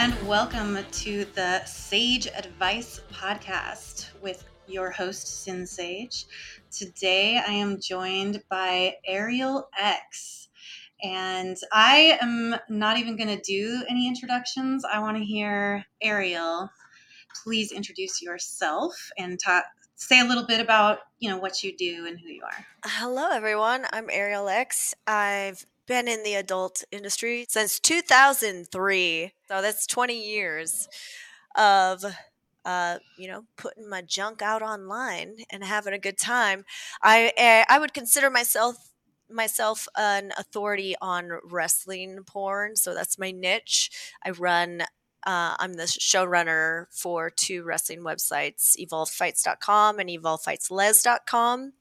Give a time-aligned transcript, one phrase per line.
[0.00, 6.24] And welcome to the Sage Advice Podcast with your host, Sinn Sage.
[6.70, 10.48] Today I am joined by Ariel X.
[11.02, 14.86] And I am not even going to do any introductions.
[14.90, 16.70] I want to hear Ariel.
[17.44, 19.64] Please introduce yourself and talk,
[19.96, 22.66] say a little bit about you know what you do and who you are.
[22.86, 23.84] Hello, everyone.
[23.92, 24.94] I'm Ariel X.
[25.06, 29.32] I've been in the adult industry since 2003.
[29.48, 30.88] So that's 20 years
[31.56, 32.04] of
[32.64, 36.64] uh, you know, putting my junk out online and having a good time.
[37.02, 38.76] I eh, I would consider myself
[39.28, 43.90] myself an authority on wrestling porn, so that's my niche.
[44.24, 44.82] I run
[45.26, 51.72] uh, I'm the showrunner for two wrestling websites, evolvedfights.com and evolvedfightslez.com.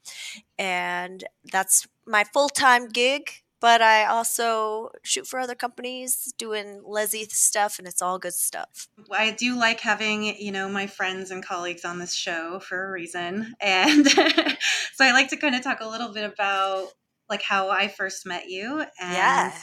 [0.58, 7.26] And that's my full time gig but I also shoot for other companies doing Leslie
[7.30, 8.88] stuff, and it's all good stuff.
[9.12, 12.92] I do like having, you know, my friends and colleagues on this show for a
[12.92, 13.56] reason.
[13.62, 14.08] And
[14.96, 16.88] so I like to kind of talk a little bit about
[17.30, 18.80] like how I first met you.
[19.00, 19.54] And yeah.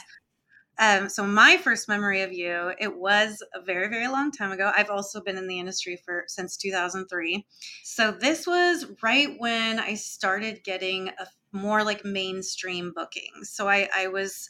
[0.79, 4.71] Um, so my first memory of you, it was a very, very long time ago.
[4.75, 7.45] I've also been in the industry for since 2003.
[7.83, 13.49] So this was right when I started getting a more like mainstream bookings.
[13.51, 14.49] So I, I was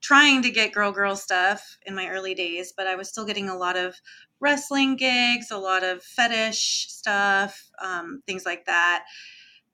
[0.00, 3.48] trying to get girl girl stuff in my early days, but I was still getting
[3.48, 3.96] a lot of
[4.40, 9.04] wrestling gigs, a lot of fetish stuff, um, things like that.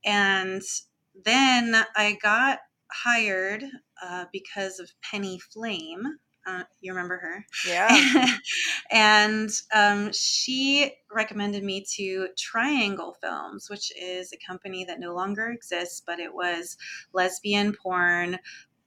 [0.05, 0.62] And
[1.25, 2.61] then I got
[2.91, 3.65] hired
[4.03, 6.05] uh, because of Penny Flame.
[6.47, 7.47] Uh, you remember her?
[7.66, 8.37] Yeah.
[8.91, 15.49] and um, she recommended me to Triangle Films, which is a company that no longer
[15.49, 16.77] exists, but it was
[17.15, 18.38] lesbian porn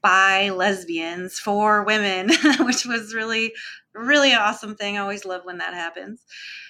[0.02, 2.30] by lesbians for women,
[2.60, 3.54] which was really,
[3.94, 4.98] really awesome thing.
[4.98, 6.24] I always love when that happens.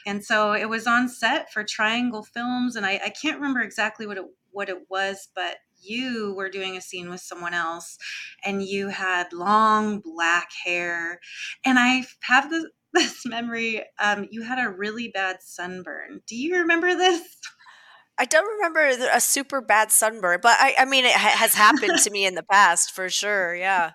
[0.05, 4.07] And so it was on set for Triangle Films, and I, I can't remember exactly
[4.07, 7.97] what it what it was, but you were doing a scene with someone else
[8.43, 11.19] and you had long black hair.
[11.65, 16.21] And I have this, this memory um, you had a really bad sunburn.
[16.27, 17.21] Do you remember this?
[18.17, 21.99] I don't remember a super bad sunburn, but I, I mean, it ha- has happened
[21.99, 23.55] to me in the past for sure.
[23.55, 23.91] Yeah.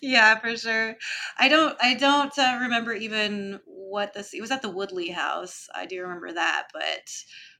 [0.00, 0.96] Yeah, for sure.
[1.38, 5.68] I don't, I don't uh, remember even what this, it was at the Woodley house.
[5.74, 7.08] I do remember that, but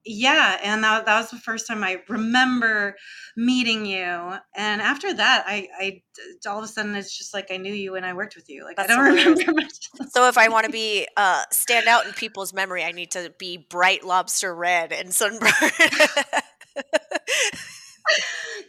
[0.04, 2.96] yeah and that, that was the first time i remember
[3.36, 6.02] meeting you and after that i i
[6.48, 8.64] all of a sudden it's just like i knew you and i worked with you
[8.64, 9.38] like That's i don't hilarious.
[9.40, 12.92] remember much so if i want to be uh stand out in people's memory i
[12.92, 15.50] need to be bright lobster red and sunburn.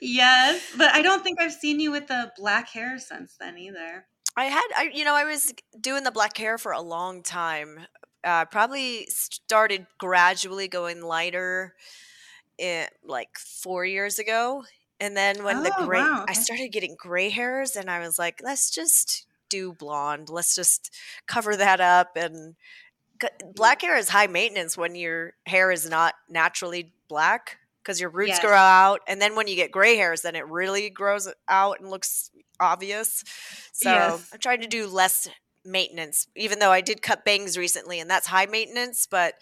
[0.02, 4.06] Yes but i don't think i've seen you with the black hair since then either.
[4.36, 7.82] I had, I, you know, I was doing the black hair for a long time
[8.24, 11.74] uh, probably started gradually going lighter
[12.58, 14.64] in, like four years ago.
[15.00, 16.26] And then when oh, the gray, wow.
[16.28, 20.30] I started getting gray hairs, and I was like, let's just do blonde.
[20.30, 20.92] Let's just
[21.28, 22.16] cover that up.
[22.16, 22.56] And
[23.56, 28.30] black hair is high maintenance when your hair is not naturally black because your roots
[28.30, 28.42] yes.
[28.42, 29.02] grow out.
[29.08, 33.24] And then when you get gray hairs, then it really grows out and looks obvious.
[33.74, 34.30] So yes.
[34.32, 35.28] I'm trying to do less
[35.66, 39.36] maintenance, even though I did cut bangs recently and that's high maintenance, but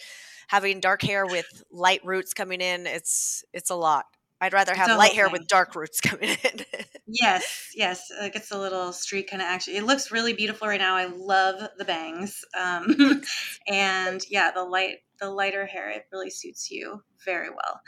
[0.47, 4.05] having dark hair with light roots coming in, it's it's a lot.
[4.39, 6.65] I'd rather have light hair with dark roots coming in.
[7.13, 8.09] Yes, yes.
[8.21, 9.75] It gets a little street kind of action.
[9.75, 10.95] It looks really beautiful right now.
[10.95, 12.45] I love the bangs.
[12.57, 13.21] Um,
[13.67, 17.81] and yeah, the light, the lighter hair, it really suits you very well.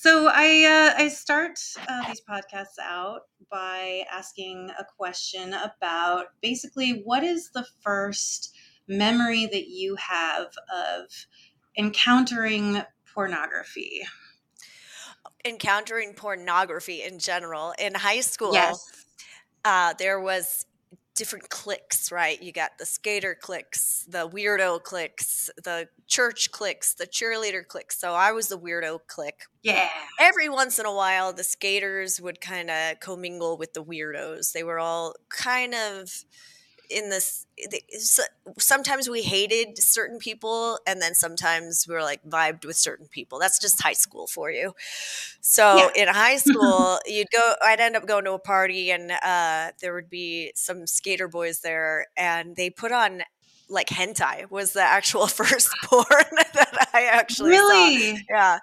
[0.00, 0.64] So I
[0.96, 7.50] uh, I start uh, these podcasts out by asking a question about basically what is
[7.52, 8.54] the first
[8.88, 11.06] memory that you have of
[11.76, 12.82] encountering
[13.14, 14.02] pornography
[15.44, 17.74] encountering pornography in general.
[17.78, 19.06] In high school yes.
[19.64, 20.66] uh, there was
[21.14, 22.42] different cliques right?
[22.42, 27.98] You got the skater cliques the weirdo cliques the church cliques the cheerleader cliques.
[27.98, 29.44] So i was the weirdo clique.
[29.62, 29.88] Yeah.
[30.18, 34.52] Every once in a while the skaters would kind of commingle with the weirdos.
[34.52, 36.10] They were all kind of
[36.90, 37.46] in this
[38.58, 43.38] sometimes we hated certain people and then sometimes we were like vibed with certain people.
[43.38, 44.74] That's just high school for you.
[45.40, 46.02] So yeah.
[46.02, 49.94] in high school you'd go i'd end up going to a party and uh, there
[49.94, 53.22] would be some skater boys there and they put on
[53.68, 58.16] like hentai was the actual first porn that i actually really?
[58.16, 58.22] Saw.
[58.30, 58.58] yeah.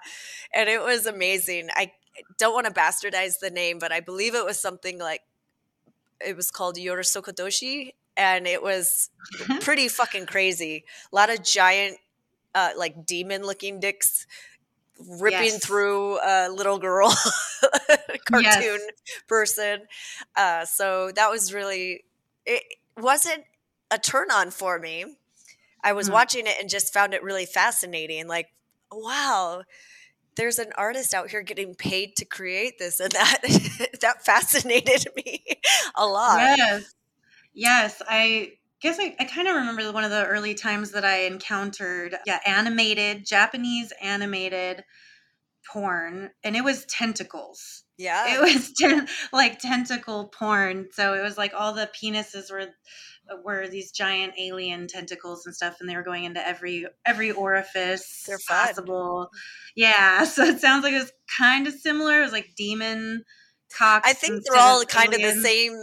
[0.54, 1.70] And it was amazing.
[1.74, 1.92] I
[2.38, 5.22] don't want to bastardize the name but i believe it was something like
[6.24, 9.10] it was called Yorosokodoshi and it was
[9.60, 10.84] pretty fucking crazy.
[11.12, 11.98] A lot of giant,
[12.54, 14.26] uh, like demon looking dicks
[15.08, 15.64] ripping yes.
[15.64, 17.12] through a little girl
[18.24, 18.80] cartoon yes.
[19.26, 19.82] person.
[20.36, 22.04] Uh, so that was really,
[22.46, 22.62] it
[22.96, 23.44] wasn't
[23.90, 25.04] a turn on for me.
[25.84, 26.12] I was mm.
[26.12, 28.28] watching it and just found it really fascinating.
[28.28, 28.48] Like,
[28.92, 29.62] wow,
[30.36, 33.40] there's an artist out here getting paid to create this, and that
[34.00, 35.44] that fascinated me
[35.94, 36.56] a lot.
[36.56, 36.94] Yes,
[37.54, 41.24] Yes, I guess I, I kind of remember one of the early times that I
[41.24, 44.84] encountered, yeah, animated, Japanese animated
[45.70, 47.84] porn, and it was tentacles.
[47.96, 48.34] Yeah.
[48.34, 50.88] It was ten, like tentacle porn.
[50.92, 52.66] So it was like all the penises were
[53.30, 57.30] uh, were these giant alien tentacles and stuff and they were going into every every
[57.30, 59.30] orifice They're possible.
[59.76, 62.18] Yeah, so it sounds like it was kind of similar.
[62.18, 63.24] It was like demon
[63.76, 64.08] cocks.
[64.08, 65.80] I think they're all kind of the same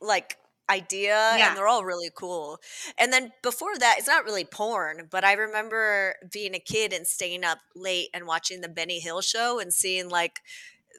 [0.00, 0.36] like
[0.70, 1.48] idea yeah.
[1.48, 2.58] and they're all really cool.
[2.98, 7.06] And then before that, it's not really porn, but I remember being a kid and
[7.06, 10.40] staying up late and watching the Benny Hill show and seeing like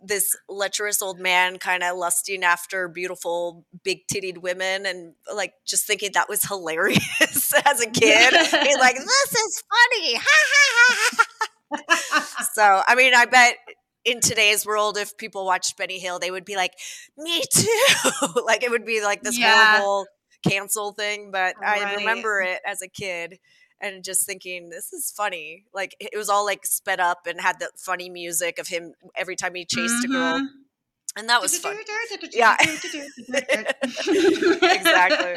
[0.05, 5.87] this lecherous old man kind of lusting after beautiful big tittied women and like just
[5.87, 8.33] thinking that was hilarious as a kid.
[8.63, 10.19] Being like, this is funny.
[12.53, 13.55] so I mean I bet
[14.05, 16.73] in today's world, if people watched Benny Hill, they would be like,
[17.17, 17.85] "Me too!"
[18.45, 19.77] like it would be like this yeah.
[19.77, 20.07] horrible
[20.47, 21.31] cancel thing.
[21.31, 21.81] But right.
[21.81, 23.39] I remember it as a kid
[23.79, 27.59] and just thinking, "This is funny." Like it was all like sped up and had
[27.59, 30.11] the funny music of him every time he chased mm-hmm.
[30.11, 30.39] a girl.
[30.39, 30.59] Mm-hmm.
[31.15, 31.77] And that was fun.
[32.33, 32.57] yeah.
[34.63, 35.35] exactly.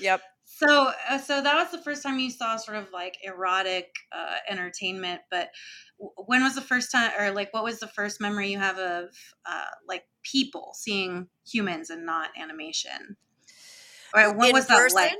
[0.00, 0.20] Yep.
[0.56, 4.36] So, uh, so that was the first time you saw sort of like erotic uh,
[4.48, 5.22] entertainment.
[5.28, 5.50] But
[5.98, 9.06] when was the first time, or like, what was the first memory you have of
[9.46, 13.16] uh, like people seeing humans and not animation?
[14.14, 14.94] Or what In was person?
[14.94, 15.12] that like?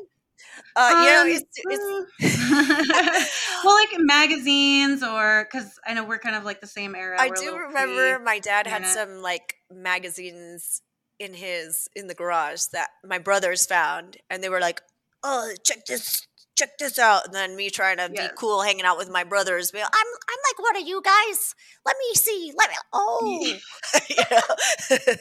[0.76, 3.30] Uh, um, you know, it's, it's
[3.64, 7.20] well, like magazines, or because I know we're kind of like the same era.
[7.20, 10.80] I do remember my dad had some like magazines
[11.18, 14.80] in his in the garage that my brothers found, and they were like,
[15.24, 16.26] "Oh, check this
[16.56, 17.26] check this out.
[17.26, 18.28] And then me trying to yes.
[18.28, 19.70] be cool, hanging out with my brothers.
[19.70, 21.54] Be, I'm I'm like what are you guys.
[21.84, 22.52] Let me see.
[22.56, 22.76] Let me.
[22.92, 23.54] Oh,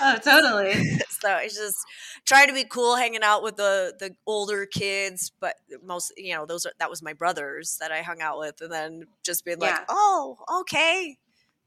[0.00, 0.98] oh, totally.
[1.20, 1.78] so it's just
[2.24, 5.32] trying to be cool, hanging out with the the older kids.
[5.40, 8.60] But most, you know, those are that was my brothers that I hung out with,
[8.60, 11.16] and then just being like, oh, okay.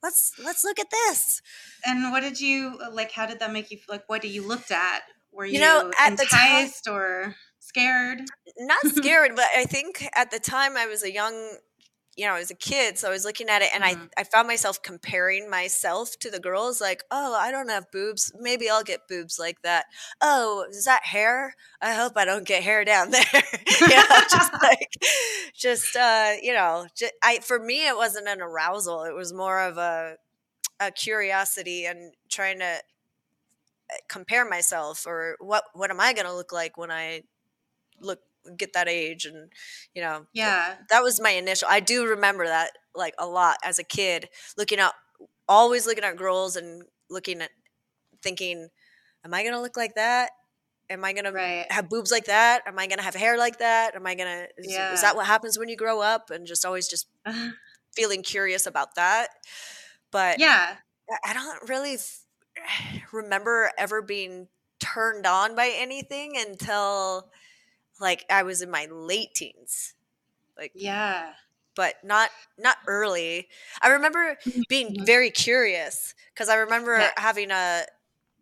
[0.03, 1.44] Let's let's look at this.
[1.86, 3.12] And what did you like?
[3.12, 3.94] How did that make you feel?
[3.94, 5.01] Like, what did you looked at?
[5.32, 8.22] Were you, you know, at enticed the time, or scared?
[8.58, 11.58] Not scared, but I think at the time I was a young,
[12.18, 14.03] you know, I was a kid, so I was looking at it and mm-hmm.
[14.18, 18.34] I I found myself comparing myself to the girls like, "Oh, I don't have boobs.
[18.39, 19.86] Maybe I'll get boobs like that.
[20.20, 21.56] Oh, is that hair?
[21.82, 24.91] I hope I don't get hair down there." you know, just like
[25.56, 29.03] just uh, you know, just, I for me it wasn't an arousal.
[29.03, 30.18] It was more of a
[30.82, 36.36] a curiosity and trying to eh, compare myself or what what am I going to
[36.36, 37.22] look like when I
[38.01, 38.20] look
[38.58, 39.51] get that age and
[39.93, 40.75] you know yeah.
[40.89, 44.27] that was my initial i do remember that like a lot as a kid
[44.58, 44.93] looking at
[45.48, 47.50] always looking at girls and looking at
[48.24, 48.67] thinking
[49.25, 50.31] am i gonna look like that?
[50.89, 51.72] Am i gonna right.
[51.72, 52.63] have boobs like that?
[52.65, 53.96] Am i gonna have hair like that?
[53.96, 54.93] Am i gonna is, yeah.
[54.93, 56.31] is that what happens when you grow up?
[56.31, 57.08] And just always just
[57.96, 59.27] feeling curious about that.
[60.12, 60.75] But yeah.
[61.25, 61.98] I don't really
[63.12, 64.48] remember ever being
[64.79, 67.29] turned on by anything until
[68.01, 69.96] like I was in my late teens.
[70.58, 71.34] Like Yeah.
[71.75, 73.48] but not not early.
[73.81, 75.05] I remember being Mhm.
[75.05, 77.13] very curious because I remember Yeah.
[77.17, 77.84] having a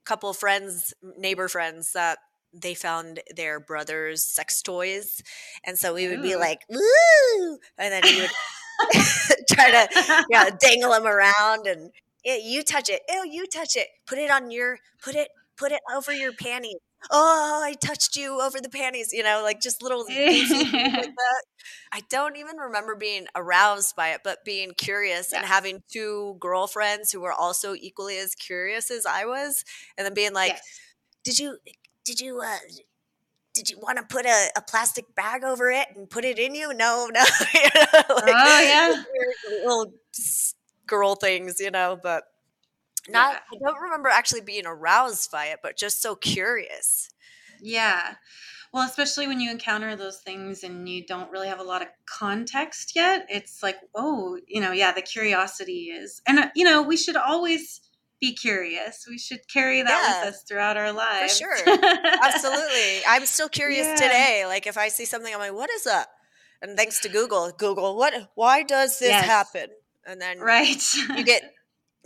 [0.05, 2.19] couple friends, neighbor friends that
[2.53, 5.21] they found their brother's sex toys,
[5.65, 8.33] and so we would be like, "Woo!" and then he would
[9.49, 9.89] try to
[10.27, 11.91] yeah dangle them around and
[12.23, 15.71] "Yeah, you touch it, oh you touch it, put it on your put it put
[15.71, 16.77] it over your panties.
[17.11, 21.43] Oh, I touched you over the panties, you know, like just little things like that.
[21.91, 27.11] I don't even remember being aroused by it, but being curious and having two girlfriends
[27.11, 29.63] who were also equally as curious as I was,
[29.97, 30.61] and then being like, yes.
[31.23, 31.57] "Did you,
[32.05, 32.57] did you, uh,
[33.53, 36.55] did you want to put a, a plastic bag over it and put it in
[36.55, 36.73] you?
[36.73, 37.23] No, no.
[37.53, 39.03] You know, like, Oh, yeah.
[39.63, 39.93] little
[40.85, 42.23] girl things, you know, but
[43.11, 43.33] not.
[43.51, 43.57] Yeah.
[43.67, 47.09] I don't remember actually being aroused by it, but just so curious.
[47.61, 48.15] Yeah.
[48.71, 51.87] Well, especially when you encounter those things and you don't really have a lot of
[52.05, 56.83] context yet, it's like, oh, you know, yeah, the curiosity is, and uh, you know,
[56.83, 57.81] we should always
[58.21, 59.05] be curious.
[59.09, 61.39] We should carry that Yeah, with us throughout our lives.
[61.39, 61.77] for sure.
[62.23, 63.01] Absolutely.
[63.07, 63.95] I'm still curious Yeah.
[63.95, 64.43] today.
[64.45, 66.07] Like if I see something, I'm like, what is that?
[66.61, 69.25] And thanks to Google, Google, what why does this Yes.
[69.25, 69.67] happen?
[70.05, 70.81] And then right.
[71.15, 71.43] you get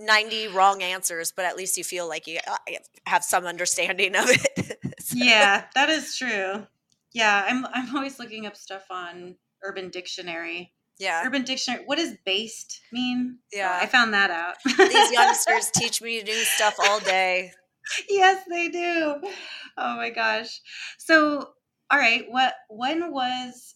[0.05, 2.57] 90 wrong answers, but at least you feel like you uh,
[3.05, 4.79] have some understanding of it.
[5.03, 6.65] So, yeah, that is true.
[7.13, 10.71] Yeah, I'm I'm always looking up stuff on Urban Dictionary.
[10.97, 11.21] Yeah.
[11.25, 11.83] Urban Dictionary.
[11.85, 13.39] What does based mean?
[13.51, 13.77] So Yeah.
[13.81, 14.55] I found that out.
[14.65, 17.51] These youngsters teach me new stuff all day.
[18.09, 19.15] yes, they do.
[19.77, 20.61] Oh my gosh.
[20.99, 21.49] So,
[21.91, 23.75] all right, what when was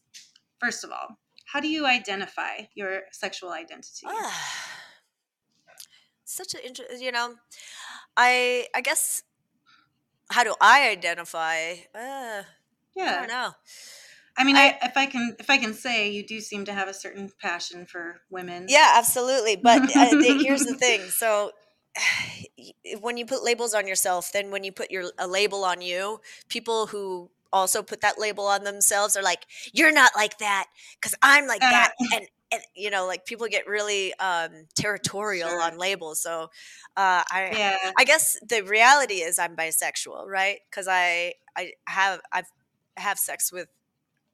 [0.59, 4.07] first of all, how do you identify your sexual identity?
[6.29, 7.35] Such an interesting, you know,
[8.17, 9.23] I I guess
[10.29, 11.73] how do I identify?
[11.95, 12.43] Uh,
[12.95, 13.51] yeah, I don't know.
[14.37, 16.73] I mean, I- I, if I can if I can say you do seem to
[16.73, 18.67] have a certain passion for women.
[18.67, 19.55] Yeah, absolutely.
[19.55, 21.09] But uh, here's the thing.
[21.09, 21.51] So
[22.99, 26.19] when you put labels on yourself, then when you put your a label on you,
[26.49, 30.67] people who also put that label on themselves are like, "You're not like that
[30.99, 31.69] because I'm like Uh.
[31.69, 35.61] that." And, and you know, like people get really um, territorial Sure.
[35.61, 36.21] on labels.
[36.21, 36.43] So
[36.95, 37.91] uh, I Yeah.
[37.97, 40.59] I guess the reality is I'm bisexual, right?
[40.69, 42.49] Because I I have I've
[42.97, 43.67] have sex with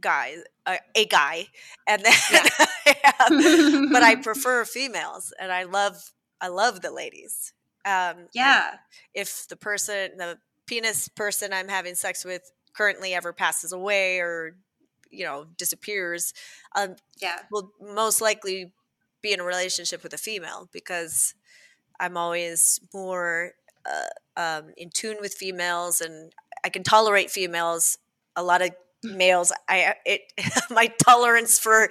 [0.01, 1.47] guys, uh, a guy,
[1.87, 2.13] and then
[2.85, 3.11] Yeah.
[3.19, 7.53] I but I prefer females, and I love I love the ladies.
[7.85, 8.77] Um, yeah.
[9.13, 14.55] if the person, the penis person I'm having sex with, currently ever passes away or
[15.13, 16.33] you know disappears,
[16.75, 17.39] um, Yeah.
[17.51, 18.73] will most likely
[19.21, 21.35] be in a relationship with a female because
[21.99, 23.53] I'm always more
[23.85, 27.97] uh, um, in tune with females and I can tolerate females.
[28.35, 28.71] A lot of
[29.03, 30.21] males, I it
[30.69, 31.89] my tolerance for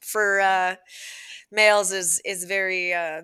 [0.00, 0.76] for uh,
[1.52, 3.22] males is is very uh,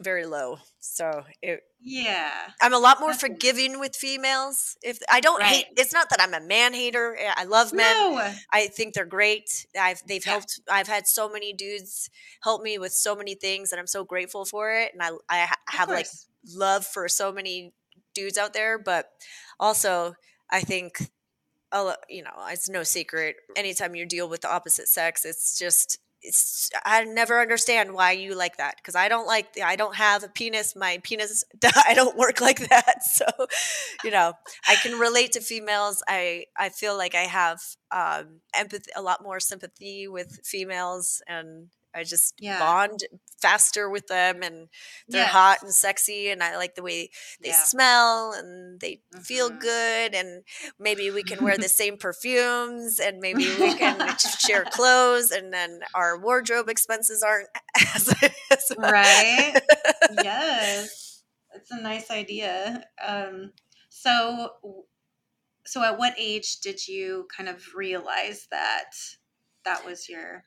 [0.00, 0.58] very low.
[0.80, 2.32] So it, Yeah.
[2.60, 4.76] I'm a lot more forgiving with females.
[4.82, 7.16] If I don't hate, it's not that I'm a man hater.
[7.16, 7.96] Eh, I love men.
[7.96, 8.32] No.
[8.52, 9.66] I think they're great.
[9.78, 10.32] I've they've Yeah.
[10.32, 10.60] helped.
[10.68, 12.10] I've had so many dudes
[12.42, 14.92] help me with so many things, and I'm so grateful for it.
[14.94, 16.08] And I I have like
[16.46, 17.72] love for so many
[18.14, 19.10] dudes out there, but
[19.60, 20.14] also
[20.50, 20.98] I think
[22.08, 23.36] you know it's no secret.
[23.56, 25.98] Anytime you deal with the opposite sex, it's just
[26.84, 30.28] I never understand why you like that because I don't like I don't have a
[30.28, 30.74] penis.
[30.74, 31.44] My penis
[31.86, 33.02] I don't work like that.
[33.14, 33.26] So
[34.02, 34.32] you know
[34.68, 36.02] I can relate to females.
[36.08, 37.60] I I feel like I have
[37.92, 42.58] um, empathy, a lot more sympathy with females, and I just Yeah.
[42.58, 43.04] bond
[43.40, 44.68] faster with them, and
[45.10, 45.28] they're Yes.
[45.28, 47.10] hot and sexy, and I like the way
[47.42, 47.52] they Yeah.
[47.52, 49.58] smell and they feel Mhm.
[49.58, 50.44] good, and
[50.78, 55.80] maybe we can wear the same perfumes, and maybe we can share clothes, and then
[55.94, 57.48] our wardrobe expenses aren't
[57.94, 58.14] as,
[58.50, 59.58] as right
[60.08, 61.22] yes
[61.54, 63.52] it's a nice idea um
[63.88, 64.50] so
[65.66, 68.90] so at what age did you kind of realize that
[69.64, 70.44] that was your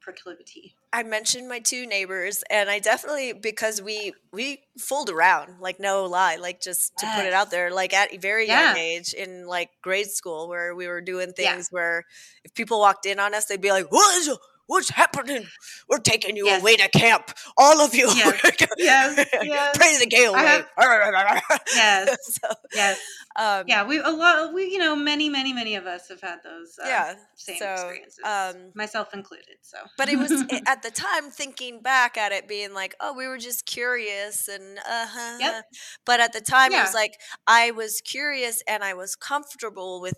[0.00, 5.78] proclivity I mentioned my two neighbors, and I definitely because we we fooled around, like
[5.78, 8.72] no lie, like just to put it out there, like at a very Yeah.
[8.72, 11.54] young age in like grade school, where we were doing Yeah.
[11.54, 12.04] things where
[12.44, 14.36] if people walked in on us, they'd be like, "What is
[14.70, 15.44] what's happening?
[15.88, 16.60] We're taking you Yes.
[16.62, 17.30] away to camp.
[17.56, 18.08] All of you.
[18.08, 18.40] Yes.
[18.78, 19.76] Yes, yes.
[19.76, 20.46] Pray the gale away.
[20.46, 20.66] have-
[21.74, 22.16] Yes.
[22.40, 22.98] so, Yes.
[23.36, 24.52] um, Yeah, we a lot.
[24.54, 26.70] We you know many many many of us have had those.
[26.82, 29.56] Uh, Yeah, same so, experiences, um, myself included.
[29.62, 30.30] So, but it was
[30.66, 34.78] at the time thinking back at it being like oh we were just curious and
[34.78, 35.64] uh-huh Yep.
[36.06, 37.14] but at the time it was like
[37.46, 40.14] i was curious and i was comfortable with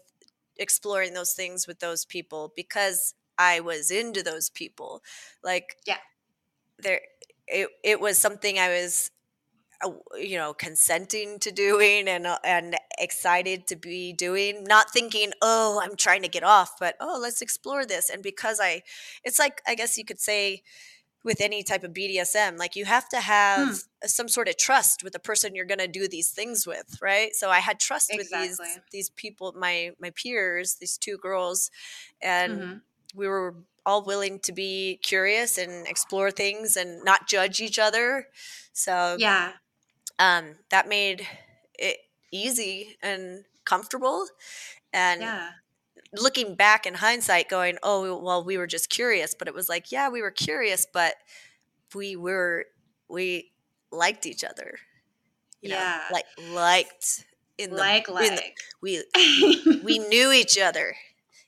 [0.57, 3.15] exploring those things with those people because
[3.51, 5.03] i was into those people.
[5.43, 5.99] Like Yeah.
[6.79, 7.01] there
[7.49, 9.11] it, it was something i was
[9.85, 15.33] uh, you know consenting to doing and uh, and excited to be doing not thinking
[15.43, 18.11] oh i'm trying to get off but oh let's explore this.
[18.11, 18.83] And because i
[19.25, 20.63] it's like i guess you could say
[21.25, 25.13] with any type of bdsm like you have to have some sort of trust with
[25.13, 27.35] the person you're going to do these things with right?
[27.35, 28.59] So i had trust with these
[28.93, 31.71] these people my my peers these two girls
[32.23, 32.83] and Mhm.
[33.15, 33.55] We were
[33.85, 38.27] all willing to be curious and explore things and not judge each other
[38.73, 39.53] so yeah,
[40.19, 41.27] um, that made
[41.79, 41.99] it
[42.31, 44.27] easy and comfortable.
[44.95, 45.51] And yeah,
[46.15, 49.93] looking back in hindsight, going, "Oh, well, we were just curious," but it was like,
[49.93, 51.15] yeah, we were curious, but
[51.95, 52.67] we were
[53.09, 53.53] we
[53.91, 54.79] liked each other.
[55.61, 56.03] You know, Yeah.
[56.11, 57.25] like liked
[57.59, 58.31] in the like in like.
[58.37, 60.95] the- we we knew each other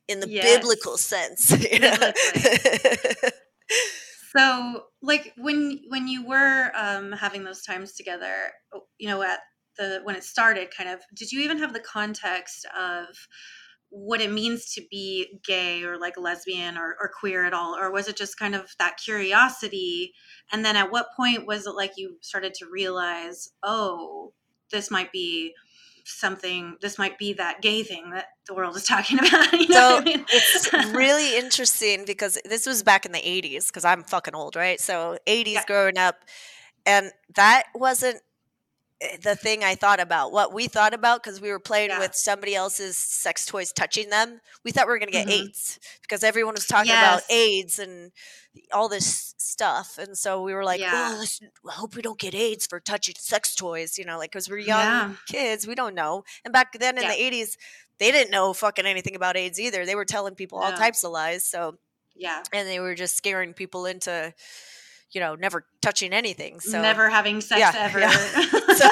[0.08, 0.37] in the Yes.
[0.40, 1.52] biblical sense.
[4.37, 8.50] So, like when when you were um, having those times together,
[8.99, 9.40] you know, at
[9.78, 13.06] the when it started, kind of, did you even have the context of
[13.90, 17.92] what it means to be gay or like lesbian or, or queer at all, or
[17.92, 20.12] was it just kind of that curiosity?
[20.52, 24.32] And then, at what point was it like you started to realize, oh,
[24.73, 25.54] this might be
[26.04, 29.75] something this might be that gay thing that the world is talking about you know
[29.75, 30.26] So I mean?
[30.30, 34.80] it's really interesting because this was back in the 80s because I'm fucking old, right?
[34.80, 35.64] So 80s Yeah.
[35.64, 36.16] growing up
[36.87, 38.20] and that wasn't
[39.22, 40.32] the thing I thought about.
[40.32, 41.98] What we thought about because we were playing Yeah.
[41.98, 44.40] with somebody else's sex toys touching them.
[44.64, 45.42] We thought we were going to get Mhm.
[45.42, 48.12] AIDS because everyone was talking about AIDS and
[48.72, 49.98] all this stuff.
[49.98, 51.16] And so we were like, Yeah.
[51.20, 51.24] "Oh,
[51.68, 54.58] I hope we don't get AIDS for touching sex toys, you know, like cuz we're
[54.58, 55.14] young Yeah.
[55.28, 57.56] kids, we don't know." And back then in the 80s,
[57.98, 59.84] they didn't know fucking anything about AIDS either.
[59.84, 61.44] They were telling people all types of lies.
[61.46, 61.78] So,
[62.16, 64.32] yeah and they were just scaring people into,
[65.12, 66.60] you know, never touching anything.
[66.60, 68.00] So, never having sex Yeah, ever.
[68.00, 68.10] yeah.
[68.75, 68.90] So-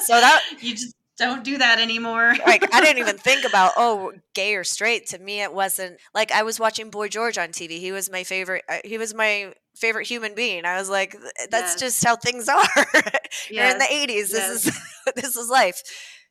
[0.00, 2.34] so that- you just don't do that anymore.
[2.46, 5.06] like, I didn't even think about, oh, gay or straight.
[5.08, 7.78] To me, it wasn't like I was watching Boy George on TV.
[7.80, 8.64] He was my favorite.
[8.68, 10.64] uh, He was my favorite human being.
[10.64, 11.14] I was like,
[11.50, 11.80] that's Yes.
[11.80, 12.64] just how things are.
[13.50, 14.06] You're in the 80s.
[14.30, 14.66] This yes.
[14.66, 14.80] is
[15.16, 15.82] this is life.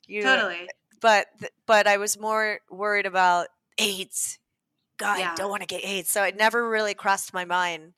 [0.07, 0.67] You, totally.
[1.01, 1.27] but
[1.67, 4.39] but I was more worried about AIDS.
[4.97, 5.33] God, Yeah.
[5.33, 6.09] I don't want to get AIDS.
[6.09, 7.93] So it never really crossed my mind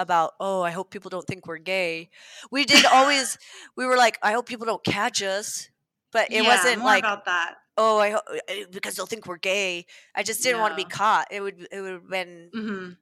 [0.00, 2.10] about oh, I hope people don't think we're gay.
[2.50, 3.38] We did always
[3.76, 5.70] we were like, I hope people don't catch us.
[6.12, 7.56] But it Yeah, wasn't like about that.
[7.76, 9.86] oh, I ho- uh, because they'll think we're gay.
[10.14, 11.28] I just didn't want to be caught.
[11.30, 12.96] It would it would have been hmm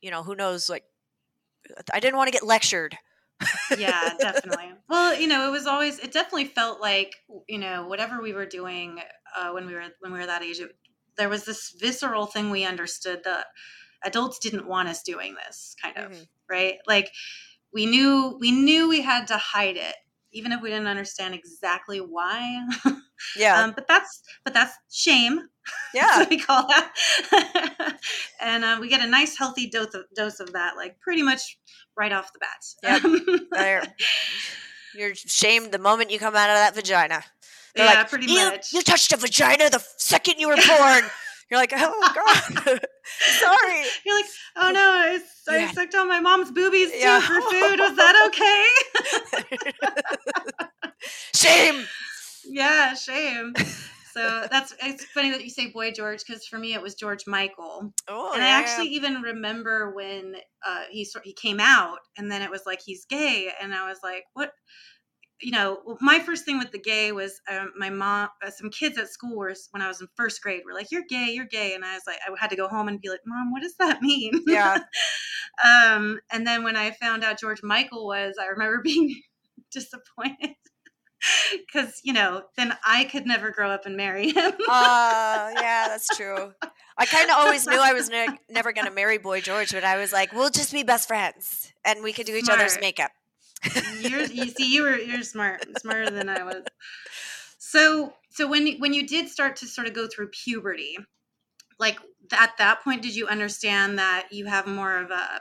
[0.00, 0.84] you know who knows like
[1.92, 2.98] I didn't want to get lectured.
[3.74, 4.74] Yeah, definitely.
[4.88, 5.98] well, you know, it was always.
[5.98, 7.14] It definitely felt like
[7.48, 9.00] you know whatever we were doing
[9.36, 10.60] uh, when we were when we were that age.
[10.60, 10.76] It,
[11.16, 13.46] there was this visceral thing we understood that
[14.04, 16.26] adults didn't want us doing this kind of Mhm.
[16.48, 16.78] right.
[16.86, 17.10] Like
[17.72, 19.94] we knew we knew we had to hide it,
[20.32, 22.66] even if we didn't understand exactly why.
[23.36, 25.36] Yeah, um, but that's but that's shame.
[25.36, 25.48] That's
[25.94, 26.18] yeah.
[26.18, 26.92] what we call that.
[28.40, 31.56] and um, we get a nice healthy dose of, dose of that, like pretty much
[31.96, 33.04] right off the bat.
[33.52, 33.94] Yep.
[34.94, 37.22] You're shamed the moment you come out of that vagina.
[37.74, 38.72] They're yeah, like, pretty you, much.
[38.72, 41.04] You touched a vagina the second you were born.
[41.50, 42.80] You're like, oh god,
[43.40, 43.84] sorry.
[44.04, 45.72] You're like, oh no, I Yeah.
[45.72, 47.20] sucked on my mom's boobies too Yeah.
[47.20, 47.80] for food.
[47.80, 48.66] Was that okay?
[51.34, 51.86] Shame.
[52.44, 53.54] yeah, shame.
[54.12, 57.26] So that's it's funny that you say Boy George because for me it was George
[57.26, 60.36] Michael, Oh, and I actually even remember when
[60.66, 63.88] uh, he sort he came out, and then it was like he's gay, and I
[63.88, 64.52] was like, what?
[65.42, 68.28] You know, my first thing with the gay was um, my mom.
[68.44, 71.04] Uh, some kids at school were when I was in first grade were like, "You're
[71.08, 73.20] gay, you're gay," and I was like, I had to go home and be like,
[73.26, 74.78] "Mom, what does that mean?" Yeah.
[75.64, 79.20] um, and then when I found out George Michael was, I remember being
[79.70, 80.56] disappointed
[81.52, 84.52] because you know then I could never grow up and marry him.
[84.68, 86.52] Uh, yeah, that's true.
[86.98, 89.84] I kind of always knew I was ne- never going to marry Boy George, but
[89.84, 93.12] I was like, we'll just be best friends and we could do each other's makeup.
[94.00, 96.64] You're you see you were you're smart smarter than i was
[97.58, 100.96] so so when you- when you did start to sort of go through puberty
[101.78, 101.98] like
[102.32, 105.40] at that point did you understand that you have more of a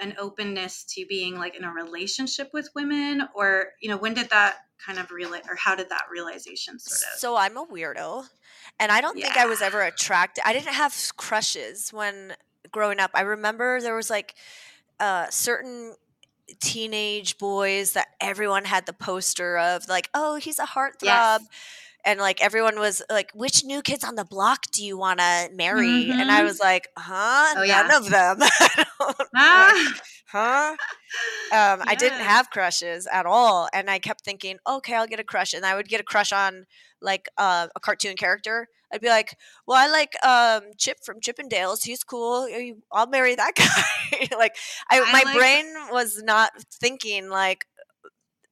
[0.00, 4.28] an openness to being like in a relationship with women or you know when did
[4.30, 8.24] that kind of realize or how did that realization sort of So I'm a weirdo,
[8.80, 10.42] and I don't think I was ever attracted.
[10.44, 12.34] I didn't have crushes when
[12.72, 13.12] growing up.
[13.14, 14.34] I remember there was like
[14.98, 15.94] uh, certain
[16.60, 21.40] teenage boys that everyone had the poster of, like, oh, he's a heartthrob.
[21.40, 21.48] Yes.
[22.04, 25.50] And like everyone was like, which new kids on the block do you want to
[25.54, 26.14] marry?
[26.18, 26.44] And I Mhm.
[26.44, 27.54] was like, huh?
[27.56, 27.90] Oh, None yeah.
[27.90, 28.38] of them.
[29.34, 29.74] Ah,
[30.26, 30.76] huh?
[31.50, 35.24] Um, I didn't have crushes at all, and I kept thinking, okay, I'll get a
[35.24, 36.66] crush, and I would get a crush on
[37.02, 38.68] like uh, a cartoon character.
[38.92, 41.84] I'd be like, well, I like um, Chip from Chippendales.
[41.84, 42.46] He's cool.
[42.92, 43.52] I'll marry that
[44.20, 44.36] guy.
[44.36, 44.56] like,
[44.90, 47.66] I, I my like- brain was not thinking like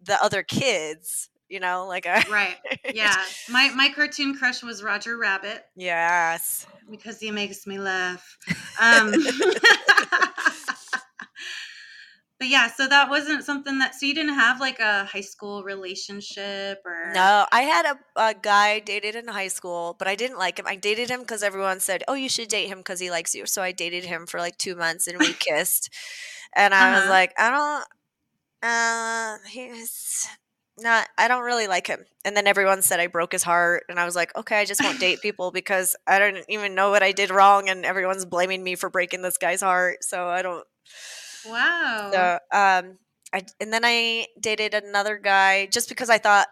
[0.03, 1.29] the other kids.
[1.49, 2.55] You know, like I, right
[2.95, 3.17] yeah
[3.49, 6.65] my my cartoon crush was roger rabbit yes.
[6.89, 8.39] because he makes me laugh
[8.81, 9.13] um
[12.41, 15.65] but yeah so that wasn't something that so you didn't have like a high school
[15.65, 20.15] relationship or No, I had a, a guy I dated in high school, but I
[20.15, 20.67] didn't like him.
[20.67, 23.47] I dated him because everyone said, "Oh, you should date him because he likes you."
[23.47, 25.89] So I dated him for like two months, and we kissed.
[26.55, 27.09] And I was Uh-huh.
[27.09, 27.87] like, I don't.
[28.63, 30.29] Uh, he's
[30.79, 31.09] not.
[31.19, 32.05] I don't really like him.
[32.25, 34.83] And then everyone said I broke his heart, and I was like, okay, I just
[34.85, 38.63] won't date people because I don't even know what I did wrong, and everyone's blaming
[38.65, 40.05] me for breaking this guy's heart.
[40.05, 40.67] So I don't.
[41.45, 42.99] Wow So, um,
[43.33, 46.49] I and then I dated another guy just because I thought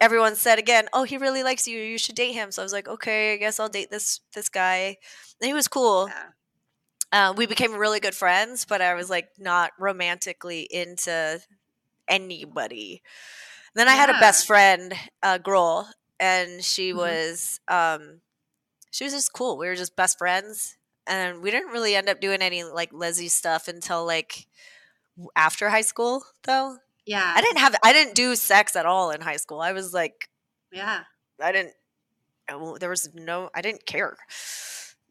[0.00, 1.78] everyone said again, "Oh, he really likes you.
[1.80, 4.48] You should date him." So I was like, "Okay, I guess I'll date this this
[4.48, 4.96] guy."
[5.40, 6.12] And he was cool.
[6.12, 6.32] Yeah.
[7.12, 11.40] Uh, we became really good friends, but I was like not romantically into
[12.08, 13.02] anybody.
[13.74, 16.94] Then I had a best friend, a girl, and she Mhm.
[16.94, 18.22] was um,
[18.92, 19.58] she was just cool.
[19.58, 20.76] We were just best friends,
[21.10, 24.46] and we didn't really end up doing any like Leslie stuff until like
[25.36, 26.76] after high school, though.
[27.04, 29.60] yeah I didn't have I didn't do sex at all in high school.
[29.60, 30.30] I was like
[30.72, 31.02] yeah
[31.42, 31.74] I didn't.
[32.80, 33.50] There was no.
[33.54, 34.16] I didn't care.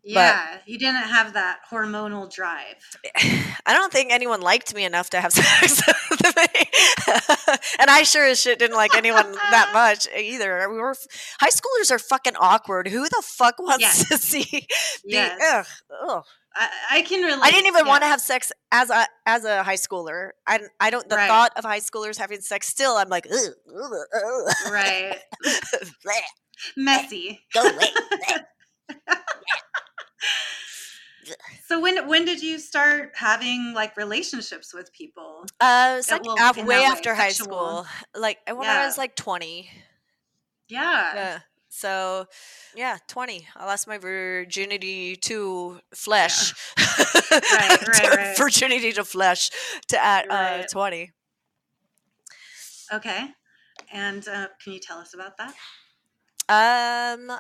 [0.04, 2.76] Yeah you didn't have that hormonal drive
[3.66, 6.70] I don't think anyone liked me enough to have sex with me.
[7.80, 10.68] and I sure as shit didn't like anyone that much either.
[10.70, 10.96] We were
[11.40, 12.88] high schoolers are fucking awkward.
[12.88, 14.08] Who the fuck wants Yes.
[14.10, 14.44] to see?
[15.04, 15.40] The, Yes.
[15.54, 15.66] ugh,
[16.10, 16.24] ugh.
[16.56, 19.62] I, I can relate I didn't even want to have sex as a as a
[19.64, 20.30] high schooler.
[20.48, 21.08] I I don't.
[21.08, 21.28] The Right.
[21.28, 24.72] thought of high schoolers having sex still, I'm like, ugh, ugh, ugh.
[24.72, 25.16] right
[26.76, 27.92] messy go away.
[31.68, 36.58] So when when did you start having like relationships with people Uh, Yeah, well, af-
[36.58, 37.86] way that way, after high sexual.
[37.86, 39.70] school, like when I was like 20.
[40.68, 41.40] yeah Yeah.
[41.72, 42.26] So,
[42.76, 43.48] yeah, 20.
[43.56, 46.54] I lost my virginity to flesh.
[47.32, 48.38] Right, right, right.
[48.38, 49.52] Virginity to flesh
[49.90, 51.12] to at uh, 20.
[52.92, 53.28] okay
[53.94, 55.54] and uh, can you tell us about that
[56.50, 57.32] Um,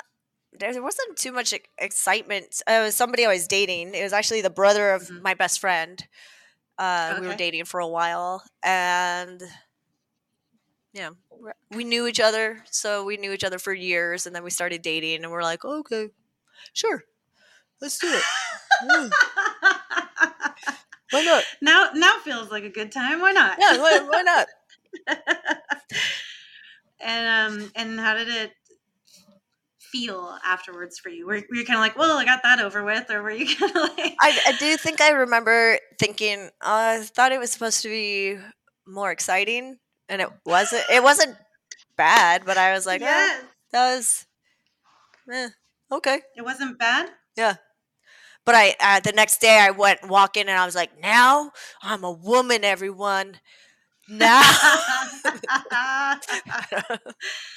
[0.53, 2.61] there wasn't too much excitement.
[2.67, 3.93] Uh, it was somebody I was dating.
[3.95, 5.21] It was actually the brother of Mhm.
[5.21, 6.05] my best friend.
[6.77, 9.41] Uh, We were dating for a while, and
[10.93, 12.63] yeah, we're- knew each other.
[12.71, 15.63] So we knew each other for years, and then we started dating, and we're like,
[15.65, 16.09] okay,
[16.73, 17.03] sure,
[17.81, 18.23] let's do it.
[21.11, 21.43] Why not?
[21.61, 24.47] now now feels like a good time why not Yeah, why, why not?
[26.99, 28.51] and um and how did it
[29.91, 32.83] feel afterwards for you were, were you kind of like well i got that over
[32.83, 36.99] with or were you kind of like I, I do think I remember thinking uh,
[36.99, 38.37] I thought it was supposed to be
[38.89, 40.83] more exciting, and it wasn't.
[40.91, 41.35] It wasn't
[41.95, 43.43] bad, but I was like, yeah, yes.
[43.71, 44.25] that was
[45.31, 45.49] eh,
[45.91, 46.21] okay.
[46.35, 47.55] it wasn't bad Yeah.
[48.45, 51.51] But I uh, the next day I went walking and I was like, now
[51.83, 53.39] I'm a woman, everyone.
[54.09, 54.41] Now.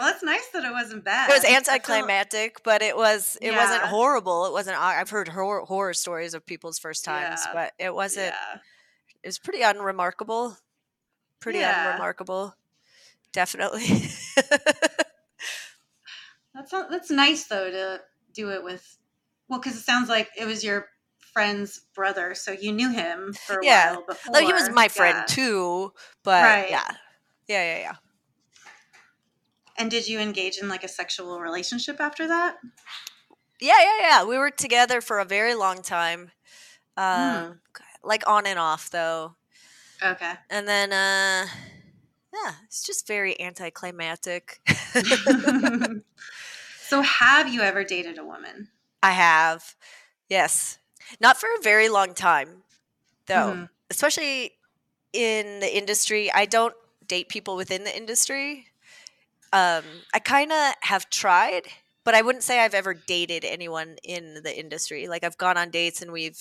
[0.00, 3.82] well that's nice that it wasn't bad It was anticlimactic, but it was it wasn't
[3.82, 4.46] horrible.
[4.46, 4.78] It wasn't.
[4.80, 7.52] I've heard horror, horror stories of people's first times, Yeah.
[7.52, 8.28] but it wasn't.
[8.34, 8.58] yeah.
[9.22, 10.56] It was pretty unremarkable.
[11.40, 11.88] Pretty Yeah.
[11.90, 12.54] unremarkable.
[13.32, 13.86] Definitely.
[16.54, 18.00] That's not, that's nice though to
[18.34, 18.98] do it with.
[19.48, 20.86] Well, because it sounds like it was your
[21.32, 23.92] friend's brother, so you knew him for a Yeah.
[23.94, 24.32] while before.
[24.34, 25.34] Though he was my friend Yeah.
[25.34, 25.92] too,
[26.24, 26.70] but Right.
[26.70, 26.90] yeah,
[27.46, 27.96] yeah, yeah, yeah.
[29.80, 32.58] And did you engage in like a sexual relationship after that?
[33.60, 34.24] Yeah, yeah, yeah.
[34.24, 36.32] We were together for a very long time.
[36.98, 37.60] Um,
[38.04, 39.36] like on and off though.
[40.02, 40.32] Okay.
[40.50, 41.46] And then uh
[42.32, 44.60] yeah, it's just very anticlimactic.
[46.82, 48.68] so, have you ever dated a woman?
[49.02, 49.74] I have.
[50.28, 50.78] Yes.
[51.20, 52.64] Not for a very long time,
[53.26, 53.54] though.
[53.54, 53.68] Mhm.
[53.90, 54.52] Especially
[55.12, 56.30] in the industry.
[56.32, 56.74] I don't
[57.06, 58.69] date people within the industry.
[59.52, 61.66] Um, I kind of have tried,
[62.04, 65.08] but I wouldn't say I've ever dated anyone in the industry.
[65.08, 66.40] Like I've gone on dates and we've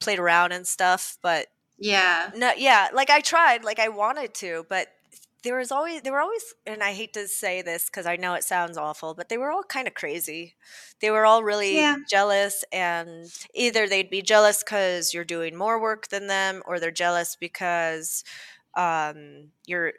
[0.00, 2.32] played around and stuff, but Yeah.
[2.34, 4.88] no, yeah, like I tried, like I wanted to, but
[5.44, 8.34] there was always there were always and I hate to say this because I know
[8.34, 10.54] it sounds awful, but they were all kind of crazy.
[11.00, 11.96] They were all really Yeah.
[12.10, 16.90] jealous and either they'd be jealous because you're doing more work than them or they're
[16.90, 18.24] jealous because
[18.76, 19.94] um you're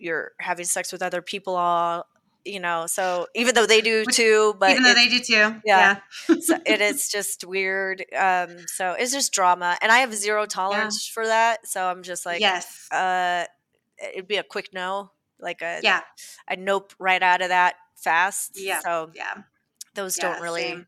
[0.00, 2.06] you're having sex with other people all
[2.44, 5.34] you know so even though they do too but Even though they do too.
[5.34, 5.98] yeah.
[6.26, 6.36] Yeah.
[6.40, 11.06] so it is just weird um so it's just drama and i have zero tolerance
[11.06, 12.90] for that so i'm just like yes.
[12.92, 13.44] uh
[14.14, 16.00] it'd be a quick no like a yeah.
[16.48, 18.80] a nope right out of that fast Yeah.
[18.80, 19.42] so Yeah.
[19.94, 20.86] those Yeah, don't really same.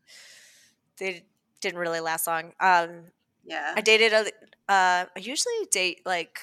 [0.97, 1.23] they
[1.61, 3.03] didn't really last long um
[3.45, 3.73] Yeah.
[3.77, 4.25] i dated a
[4.71, 6.39] uh i usually date like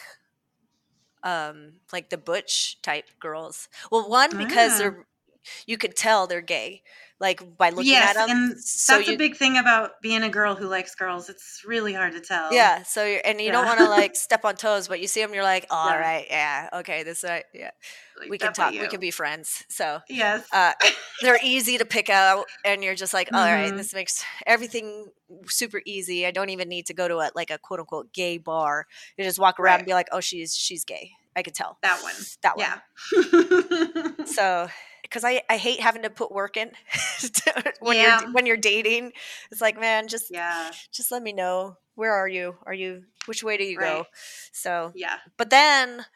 [1.22, 4.78] um like the butch type girls well one because Ah.
[4.78, 5.06] they're
[5.66, 6.82] you could tell they're gay
[7.20, 10.22] like by looking yes, at them and so that's you a big thing about being
[10.22, 11.28] a girl who likes girls.
[11.28, 12.50] It's really hard to tell.
[12.52, 12.82] Yeah.
[12.82, 15.34] So you're, and you don't want to like step on toes, but you see them,
[15.34, 15.98] you're like, all Yeah.
[16.00, 17.72] right, yeah, okay, this, uh, yeah,
[18.18, 19.64] Like, we can talk, we can be friends.
[19.68, 20.46] So Yes.
[20.50, 20.72] uh,
[21.22, 23.76] they're easy to pick out, and you're just like, all right, Mhm.
[23.76, 25.10] this makes everything
[25.46, 26.26] super easy.
[26.26, 28.86] I don't even need to go to a like a quote unquote gay bar.
[29.18, 29.80] You just walk around Right.
[29.80, 31.12] and be like, oh, she's she's gay.
[31.36, 32.14] I could tell that one.
[32.42, 32.66] that one.
[32.66, 34.24] Yeah.
[34.26, 34.68] So.
[35.10, 36.70] Because I, I hate having to put work in
[37.80, 38.20] when Yeah.
[38.20, 39.12] you're when you're dating,
[39.50, 40.70] it's like man, just yeah.
[40.92, 42.56] just let me know where are you?
[42.64, 44.06] Are you which way do you go?
[44.52, 45.18] So Yeah.
[45.36, 46.06] But then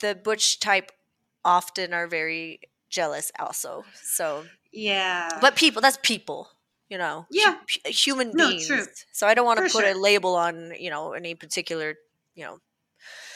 [0.00, 0.92] the butch type
[1.44, 2.60] often are very
[2.90, 3.84] jealous also.
[4.02, 5.28] So, Yeah.
[5.40, 6.48] but people, that's people,
[6.88, 7.54] you know, Yeah.
[7.84, 8.66] hu- human No, beings.
[8.66, 8.84] true.
[9.12, 11.94] So I don't want to put a label on, you know, any particular,
[12.34, 12.58] you know,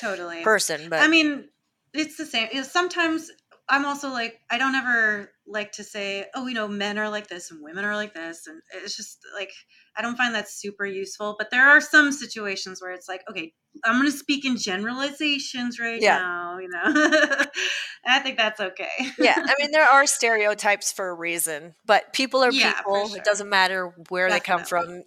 [0.01, 0.43] totally.
[0.43, 1.49] person, but I mean,
[1.95, 2.49] it's the same.
[2.53, 3.31] You know, sometimes
[3.69, 7.27] I'm also like, I don't ever like to say, oh, you know, men are like
[7.29, 8.47] this and women are like this.
[8.47, 9.51] And it's just like,
[9.97, 11.35] I don't find that super useful.
[11.39, 13.53] But there are some situations where it's like, okay,
[13.85, 16.19] I'm going to speak in generalizations right Yeah.
[16.19, 16.81] now, you know?
[18.07, 18.89] I think that's okay.
[19.19, 23.09] yeah, I mean, there are stereotypes for a reason, but people are Yeah, people.
[23.09, 23.17] sure.
[23.19, 25.03] It doesn't matter where they come from.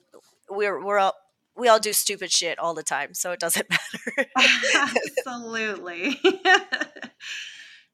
[0.49, 1.13] We're, we're all,
[1.55, 3.67] we all do stupid shit all the time, so it doesn't
[4.15, 4.29] matter.
[5.17, 6.19] Absolutely.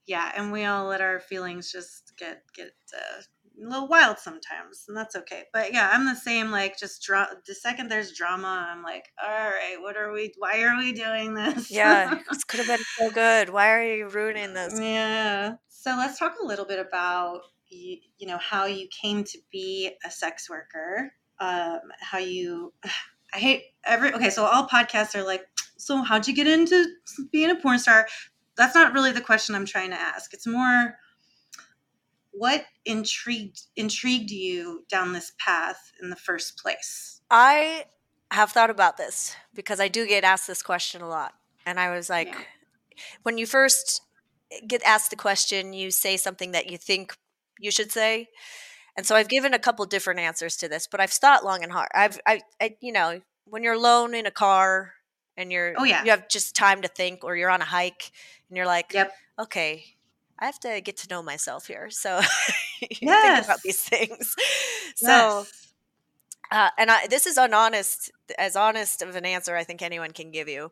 [0.07, 3.21] Yeah, and we all let our feelings just get get uh,
[3.63, 5.43] a little wild sometimes, and that's okay.
[5.53, 6.51] But yeah, I'm the same.
[6.51, 7.25] Like, just draw.
[7.47, 10.33] The second there's drama, I'm like, all right, what are we?
[10.37, 11.71] Why are we doing this?
[11.71, 13.49] yeah, this could have been so good.
[13.49, 14.79] Why are you ruining this?
[14.79, 15.55] yeah.
[15.69, 19.91] So let's talk a little bit about you, you know how you came to be
[20.05, 21.13] a sex worker.
[21.39, 22.73] Um, how you.
[23.33, 24.13] I hate every.
[24.13, 26.85] Okay, so all podcasts are like, so how'd you get into
[27.31, 28.07] being a porn star?
[28.57, 30.33] That's not really the question I'm trying to ask.
[30.33, 30.97] It's more
[32.31, 37.21] what intrigued intrigued you down this path in the first place.
[37.31, 37.85] I
[38.31, 41.33] have thought about this because I do get asked this question a lot.
[41.65, 42.41] And I was like, Yeah.
[43.23, 44.01] when you first
[44.67, 47.15] get asked the question, you say something that you think
[47.59, 48.27] you should say.
[48.97, 51.71] And so I've given a couple different answers to this, but I've thought long and
[51.71, 51.89] hard.
[51.93, 54.93] I've, I, I you know, when you're alone in a car
[55.37, 56.03] and you're, Oh, yeah.
[56.03, 58.11] you have just time to think, or you're on a hike
[58.49, 59.11] and you're like, Yep.
[59.39, 59.85] okay,
[60.39, 61.89] I have to get to know myself here.
[61.89, 62.19] So
[62.81, 64.35] you think about these things.
[64.95, 65.73] So, Yes.
[66.51, 70.11] uh, and I, this is an honest as honest of an answer I think anyone
[70.11, 70.71] can give you.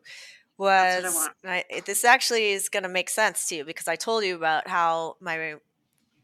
[0.56, 1.04] Was
[1.44, 1.64] I.
[1.70, 4.68] I, this actually is going to make sense to you because I told you about
[4.68, 5.54] how my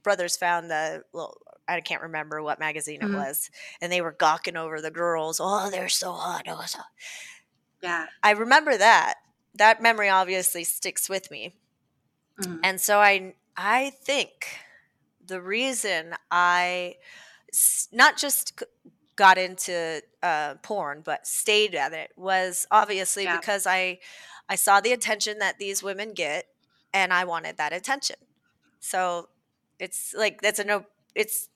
[0.04, 1.36] brothers found the little.
[1.66, 3.50] I can't remember what magazine it was,
[3.80, 5.40] and they were gawking over the girls.
[5.42, 6.44] Oh, they're so hot.
[6.48, 6.78] Oh, so.
[7.82, 8.06] Yeah.
[8.22, 9.14] I remember that.
[9.54, 11.54] That memory obviously sticks with me.
[12.40, 12.60] Mhm.
[12.64, 14.46] And so I I think
[15.26, 16.96] the reason I
[17.92, 18.62] not just
[19.16, 23.36] got into uh, porn but stayed at it was obviously Yeah.
[23.38, 23.98] because I
[24.48, 26.46] I saw the attention that these women get
[26.94, 28.16] and I wanted that attention.
[28.80, 29.28] So
[29.78, 31.48] it's like that's a no it's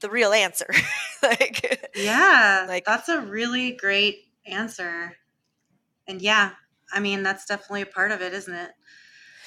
[0.00, 0.68] the real answer.
[1.22, 5.16] like Yeah, Like- that's a really great answer.
[6.08, 6.52] And yeah,
[6.92, 8.70] I mean that's definitely a part of it, isn't it?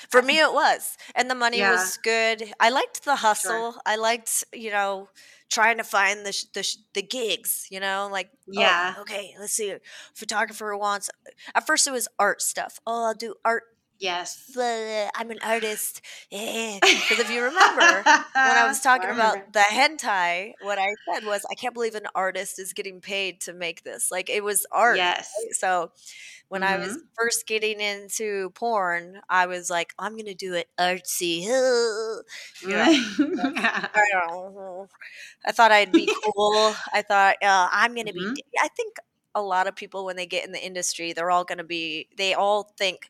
[0.09, 1.71] For me, it was, and the money Yeah.
[1.71, 2.53] was good.
[2.59, 3.81] I liked the hustle.
[3.85, 5.09] I liked, you know,
[5.49, 7.67] trying to find the sh- the, sh- the gigs.
[7.69, 8.95] You know, like oh, Yeah.
[9.01, 9.75] okay, let's see.
[10.15, 11.09] Photographer wants.
[11.53, 12.79] At first, it was art stuff.
[12.87, 13.63] Oh, I'll do art
[13.99, 14.51] Yes.
[14.53, 16.01] But I'm an artist.
[16.31, 18.07] Because if you remember,
[18.41, 21.95] when I was talking I about the hentai, what I said was, I can't believe
[21.95, 24.09] an artist is getting paid to make this.
[24.11, 24.97] Like it was art.
[24.97, 25.31] Yes.
[25.37, 25.53] right?
[25.55, 25.91] So
[26.49, 27.01] when I was Mhm.
[27.17, 31.45] first getting into porn, I was like, I'm gonna do it artsy.
[32.61, 32.87] You know,
[33.33, 34.87] I.
[35.45, 36.75] I thought I'd be cool.
[36.93, 38.35] I thought uh, I'm gonna Mhm.
[38.35, 38.43] be.
[38.61, 38.95] I think
[39.35, 42.07] a lot of people when they get in the industry, they're all gonna be.
[42.17, 43.09] They all think.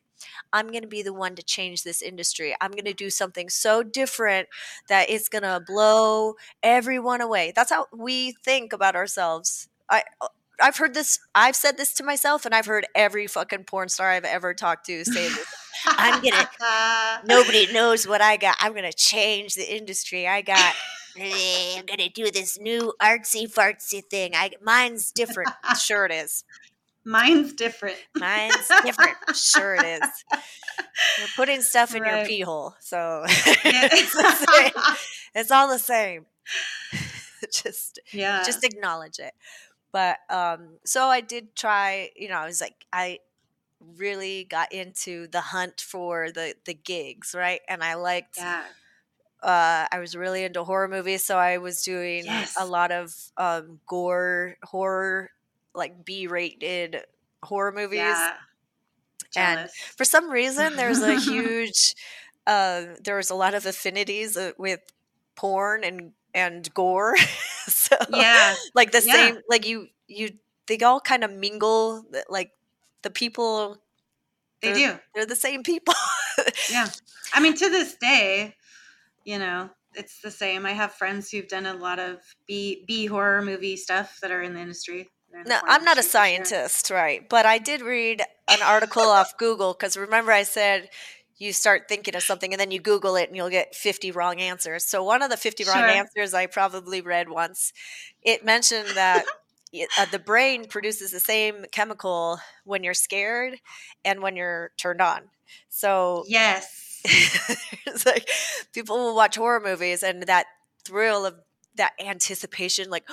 [0.52, 2.54] I'm going to be the one to change this industry.
[2.60, 4.48] I'm going to do something so different
[4.88, 7.52] that it's going to blow everyone away.
[7.54, 9.68] That's how we think about ourselves.
[9.88, 10.28] I uh,
[10.62, 14.10] I've heard this I've said this to myself and I've heard every fucking porn star
[14.10, 15.46] I've ever talked to say this.
[15.86, 16.48] I'm gonna-
[17.26, 18.56] Nobody knows what I got.
[18.60, 20.28] I'm going to change the industry.
[20.28, 20.74] I got
[21.18, 24.34] I'm going to do this new artsy fartsy thing.
[24.34, 25.50] I mine's different.
[25.80, 26.44] Sure it is.
[27.04, 27.96] Mine's different.
[28.14, 29.16] Mine's different.
[29.34, 30.24] Sure it is.
[31.18, 32.26] You're putting stuff in your Right.
[32.26, 34.96] pee hole, so it's,
[35.34, 36.26] it's all the same.
[37.52, 38.42] just yeah.
[38.44, 39.32] just acknowledge it.
[39.92, 43.20] But um so I did try, you know, I was like I
[43.96, 47.60] really got into the hunt for the the gigs, right?
[47.68, 48.62] And I liked yeah.
[49.42, 52.54] uh I was really into horror movies, so I was doing Yes.
[52.58, 55.30] a lot of um gore horror
[55.74, 57.04] like B-rated
[57.42, 58.34] horror movies Yeah.
[59.36, 61.94] And for some reason there's a huge
[62.46, 64.80] uh, there was a lot of affinities uh, with
[65.36, 67.16] porn and and gore
[67.68, 68.54] so yeah.
[68.74, 69.12] like the Yeah.
[69.12, 70.30] same like you you
[70.66, 72.52] they all kind of mingle like
[73.02, 73.78] the people
[74.62, 74.98] They do.
[75.14, 75.94] they're the same people
[76.70, 76.88] Yeah.
[77.34, 78.56] I mean, to this day,
[79.24, 80.64] you know, it's the same.
[80.66, 84.42] I have friends who've done a lot of B B horror movie stuff that are
[84.42, 85.08] in the industry.
[85.30, 86.10] They're in the no i'm not a sure.
[86.10, 90.88] scientist right but i did read an article off google because remember i said
[91.38, 94.40] you start thinking of something and then you google it and you'll get 50 wrong
[94.40, 97.72] answers so one of the 50 wrong answers i probably read once
[98.22, 99.24] it mentioned that
[99.98, 103.54] uh, the brain produces the same chemical when you're scared
[104.04, 105.22] and when you're turned on
[105.68, 107.00] so Yes.
[107.86, 108.28] it's like
[108.74, 110.46] people will watch horror movies and that
[110.84, 111.34] thrill of
[111.76, 113.08] that anticipation like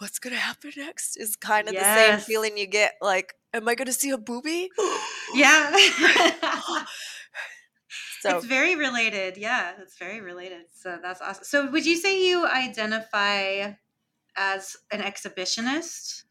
[0.00, 3.74] what's gonna happen next is kind of the same feeling you get like am i
[3.74, 4.70] gonna see a booby
[5.34, 5.70] Yeah.
[8.20, 9.36] so it's very related.
[9.36, 10.66] Yeah, it's very related.
[10.72, 11.44] So that's awesome.
[11.44, 13.74] So would you say you identify
[14.36, 16.24] as an exhibitionist?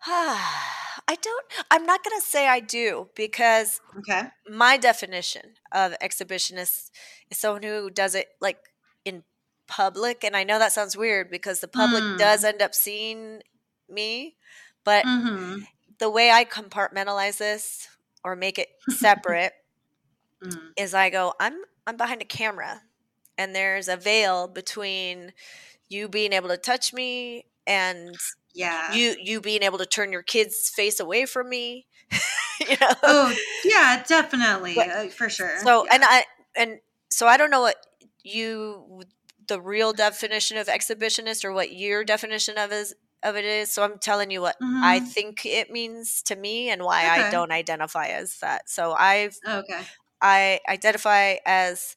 [0.06, 4.28] i don't i'm not gonna say i do because Okay.
[4.48, 6.90] my definition of exhibitionist
[7.30, 8.58] is someone who does it like
[9.04, 9.24] in
[9.72, 12.18] public and i know that sounds weird because the public Mm.
[12.18, 13.40] does end up seeing
[13.88, 14.36] me
[14.84, 15.60] but Mm-hmm.
[15.98, 17.88] the way i compartmentalize this
[18.22, 19.52] or make it separate
[20.44, 20.58] Mm.
[20.76, 21.54] is i go i'm
[21.86, 22.82] i'm behind a camera
[23.38, 25.32] and there's a veil between
[25.88, 28.14] you being able to touch me and
[28.52, 28.92] Yeah.
[28.92, 31.86] you you being able to turn your kid's face away from me
[32.60, 34.74] you know oh, yeah, definitely.
[34.74, 35.58] But- uh, for sure.
[35.64, 35.94] So yeah.
[35.94, 36.78] and I and
[37.10, 37.76] so I don't know what
[38.22, 39.02] you
[39.48, 43.72] the real definition of exhibitionist or what your definition of is of it is.
[43.72, 45.14] So I'm telling you what I Mhm.
[45.14, 48.68] think it means to me and why I don't identify as that.
[48.68, 49.86] So I've okay.
[50.22, 51.96] I identify as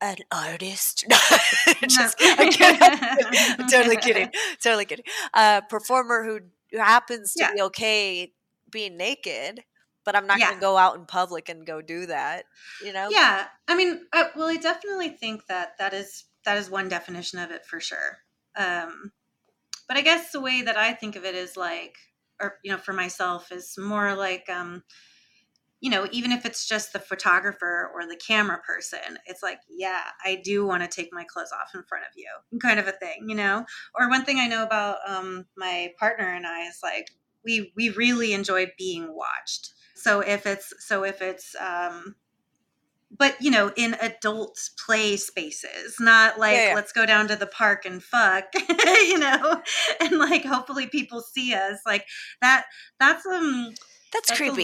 [0.00, 1.04] an artist.
[1.88, 2.16] Just.
[2.38, 2.48] I'm
[3.70, 4.30] totally kidding.
[4.62, 5.04] Totally kidding.
[5.34, 6.40] A performer who,
[6.72, 7.54] who happens to Yeah.
[7.54, 8.32] be okay
[8.70, 9.62] being naked,
[10.04, 10.48] but I'm not Yeah.
[10.48, 12.44] going to go out in public and go do that.
[12.78, 13.10] You know?
[13.10, 17.38] Yeah, I mean, I, well, I definitely think that that is that is one definition
[17.38, 18.18] of it for sure.
[18.56, 19.12] Um,
[19.86, 21.96] but I guess the way that I think of it is like,
[22.40, 24.82] or you know, for myself is more like, um,
[25.80, 30.02] you know, even if it's just the photographer or the camera person, it's like, yeah,
[30.24, 32.28] I do want to take my clothes off in front of you,
[32.60, 33.66] kind of a thing, you know.
[33.94, 37.10] Or one thing I know about um, my partner and I is like,
[37.44, 39.72] we we really enjoy being watched.
[39.94, 42.16] So if it's so if it's um,
[43.10, 46.74] but you know in adult play spaces not like Yeah, yeah.
[46.74, 49.62] let's go down to the park and fuck you know
[50.00, 52.04] and like hopefully people see us like
[52.40, 52.66] that
[52.98, 53.72] that's um
[54.12, 54.62] That's, that's creepy.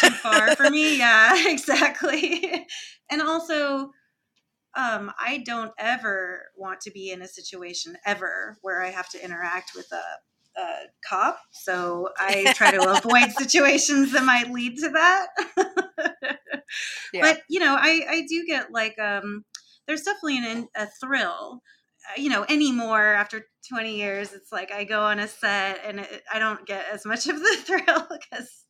[0.00, 2.66] too far for me yeah exactly
[3.10, 3.90] and also
[4.74, 9.22] um i don't ever want to be in a situation ever where i have to
[9.22, 10.64] interact with a, a
[11.06, 15.28] cop so i try to avoid situations that might lead to that
[17.12, 17.20] Yeah.
[17.20, 19.44] but you know i i do get like um
[19.86, 21.60] there's definitely an, a thrill
[22.08, 26.00] uh, you know anymore after 20 years it's like i go on a set and
[26.00, 28.62] it, i don't get as much of the thrill because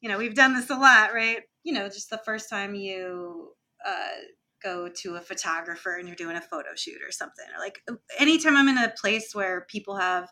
[0.00, 1.40] you know, we've done this a lot, right?
[1.64, 3.50] You know, just the first time you
[3.86, 4.16] uh,
[4.62, 7.80] go to a photographer and you're doing a photo shoot or something, or like
[8.18, 10.28] anytime I'm in a place where people have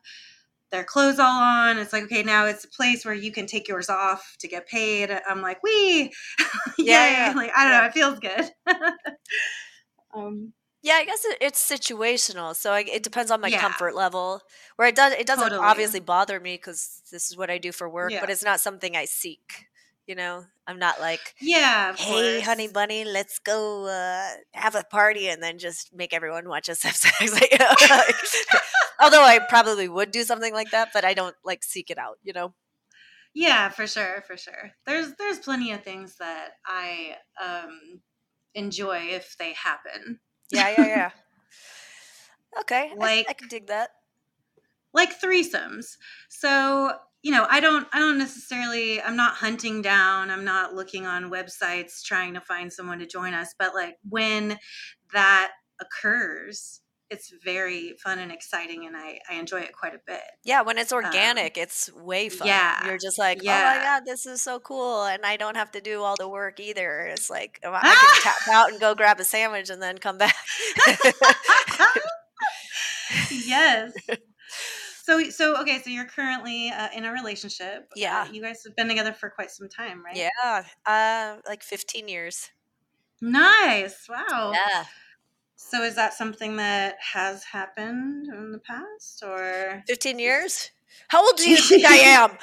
[0.70, 1.78] their clothes all on.
[1.78, 4.66] It's like, okay, now it's a place where you can take yours off to get
[4.68, 5.10] paid.
[5.28, 6.12] I'm like, we,
[6.78, 7.80] yeah, like I don't yeah.
[7.80, 8.50] know, it feels good.
[10.14, 10.52] um,
[10.82, 13.60] yeah, I guess it, it's situational, so I, it depends on my yeah.
[13.60, 14.40] comfort level.
[14.76, 15.66] Where it does, it doesn't totally.
[15.66, 18.20] obviously bother me because this is what I do for work, yeah.
[18.20, 19.66] but it's not something I seek.
[20.06, 22.46] You know, I'm not like, yeah, hey, course.
[22.46, 26.82] honey bunny, let's go uh, have a party and then just make everyone watch us
[26.84, 27.32] have sex.
[27.32, 27.60] like,
[29.00, 32.18] although I probably would do something like that, but I don't like seek it out.
[32.22, 32.54] You know.
[33.34, 34.72] Yeah, for sure, for sure.
[34.86, 38.00] There's there's plenty of things that I um
[38.54, 40.20] enjoy if they happen.
[40.50, 41.10] Yeah, yeah, yeah.
[42.60, 43.90] okay, like I, I can dig that.
[44.94, 45.96] Like threesomes.
[46.28, 46.96] So
[47.26, 51.28] you know i don't i don't necessarily i'm not hunting down i'm not looking on
[51.28, 54.56] websites trying to find someone to join us but like when
[55.12, 55.50] that
[55.80, 60.20] occurs it's very fun and exciting and i i enjoy it quite a bit.
[60.44, 62.46] Yeah when it's um, organic um, it's way fun.
[62.46, 63.72] yeah you're just like yeah.
[63.74, 66.28] oh my god this is so cool and i don't have to do all the
[66.28, 67.08] work either.
[67.12, 70.36] It's like i can tap out and go grab a sandwich and then come back.
[73.30, 73.92] Yes
[75.06, 77.88] so, so okay, so you're currently uh, in a relationship.
[77.92, 80.16] Uh, yeah, uh, you guys have been together for quite some time, right?
[80.16, 82.50] Yeah, uh, like 15 years.
[83.20, 84.08] Nice.
[84.08, 84.52] Wow.
[84.52, 84.84] Yeah.
[85.54, 90.72] So, is that something that has happened in the past, or 15 years?
[91.08, 92.30] How old do you think I am?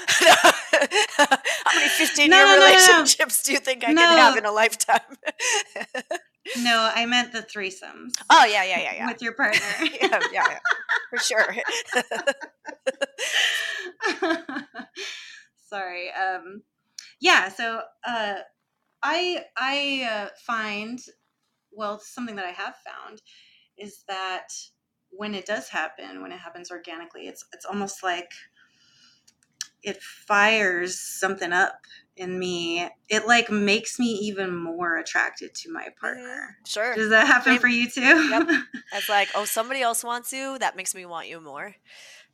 [1.17, 4.45] How many 15 no, year no, relationships no, do you think I can have in
[4.45, 5.01] a lifetime?
[6.59, 8.13] no, I meant the threesomes.
[8.29, 9.07] Oh, yeah, yeah, yeah, yeah.
[9.07, 9.61] With your partner.
[10.01, 10.59] yeah, yeah, yeah,
[11.09, 11.55] for sure.
[15.69, 16.11] Sorry.
[16.11, 16.61] Um,
[17.19, 18.35] yeah, so uh,
[19.01, 20.99] I, I uh, find,
[21.71, 23.21] well, something that I have found
[23.77, 24.49] is that
[25.09, 28.31] when it does happen, when it happens organically, it's it's almost like
[29.83, 31.81] it fires something up
[32.15, 32.87] in me.
[33.09, 36.57] It like makes me even more attracted to my partner.
[36.65, 36.95] Sure.
[36.95, 37.61] Does that happen Same.
[37.61, 38.01] for you too?
[38.01, 38.47] Yep.
[38.93, 40.57] It's like, oh, somebody else wants you.
[40.59, 41.75] That makes me want you more.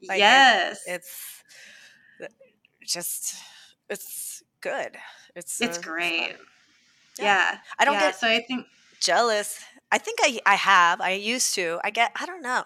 [0.08, 0.82] Like, yes.
[0.86, 1.44] It's
[2.86, 3.36] just
[3.90, 4.98] it's good.
[5.36, 6.36] It's it's uh, great.
[7.18, 7.24] Yeah.
[7.24, 7.58] yeah.
[7.78, 8.66] I don't yeah, get so I think
[9.00, 11.02] jealous I think I I have.
[11.02, 11.80] I used to.
[11.84, 12.12] I get.
[12.20, 12.64] I don't know.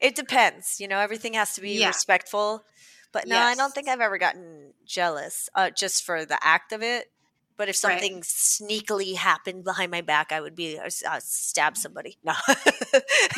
[0.00, 0.80] It depends.
[0.80, 1.88] You know, everything has to be yeah.
[1.88, 2.64] respectful.
[3.12, 3.44] But no, yes.
[3.44, 7.10] I don't think I've ever gotten jealous uh, just for the act of it.
[7.56, 8.22] But if something right.
[8.22, 12.16] sneakily happened behind my back, I would be uh, uh stab somebody.
[12.24, 12.32] No,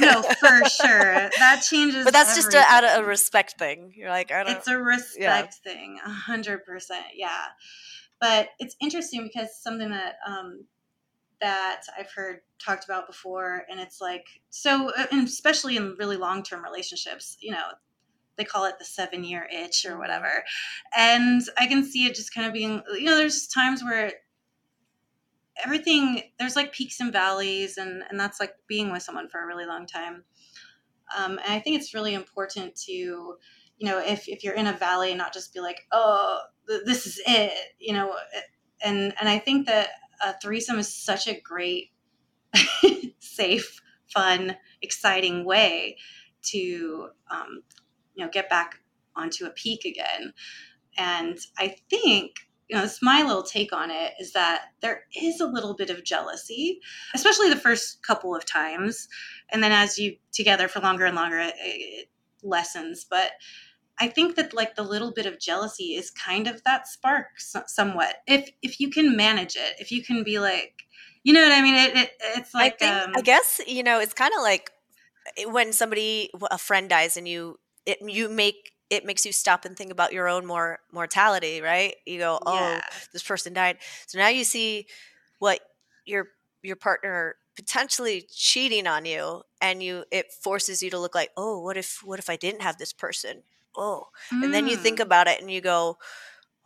[0.01, 2.05] no, for sure that changes.
[2.05, 2.53] But that's everything.
[2.53, 3.93] just a, out of a respect thing.
[3.97, 4.57] You're like, I don't.
[4.57, 5.73] It's a respect yeah.
[5.73, 7.05] thing, a hundred percent.
[7.17, 7.47] Yeah,
[8.21, 10.67] but it's interesting because something that um,
[11.41, 16.45] that I've heard talked about before, and it's like so, uh, especially in really long
[16.45, 17.73] term relationships, you know,
[18.43, 20.45] they call it the seven year itch or whatever,
[20.97, 24.13] and I can see it just kind of being, you know, there's times where
[25.65, 29.47] everything there's like peaks and valleys, and and that's like being with someone for a
[29.47, 30.25] really long time,
[31.17, 34.73] um, and I think it's really important to you know if, if you're in a
[34.73, 36.41] valley not just be like oh
[36.87, 38.15] this is it you know
[38.85, 39.89] and and i think that
[40.23, 41.91] a threesome is such a great,
[43.19, 43.81] safe,
[44.13, 45.97] fun, exciting way
[46.43, 47.63] to um,
[48.15, 48.81] you know get back
[49.17, 50.33] onto a peak again.
[50.97, 52.33] And I think
[52.69, 55.91] you know, it's my little take on it is that there is a little bit
[55.91, 56.81] of jealousy,
[57.15, 59.09] especially the first couple of times,
[59.51, 62.09] and then as you together for longer and longer, it, it
[62.43, 63.05] lessens.
[63.05, 63.33] But
[64.01, 68.17] I think that like the little bit of jealousy is kind of that spark somewhat.
[68.27, 70.85] If if you can manage it, if you can be like,
[71.25, 71.75] you know what I mean?
[71.75, 74.71] It, it it's like I, think, um, I guess you know it's kind of like
[75.37, 79.65] eh, when somebody a friend dies and you it you make it makes you stop
[79.65, 81.95] and think about your own more mortality, right?
[82.05, 82.81] You go, oh, yeah.
[83.13, 84.87] this person died, so now you see
[85.39, 85.61] what
[86.05, 86.29] your
[86.63, 91.61] your partner potentially cheating on you and you it forces you to look like oh
[91.61, 93.43] what if what if i didn't have this person
[93.77, 94.43] oh mm.
[94.43, 95.03] and then you think mm.
[95.03, 95.99] about it and you go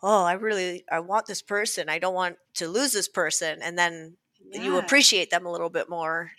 [0.02, 3.76] oh i really i want this person i don't want to lose this person and
[3.76, 4.16] then
[4.52, 4.62] yeah.
[4.62, 6.30] you appreciate them a little bit more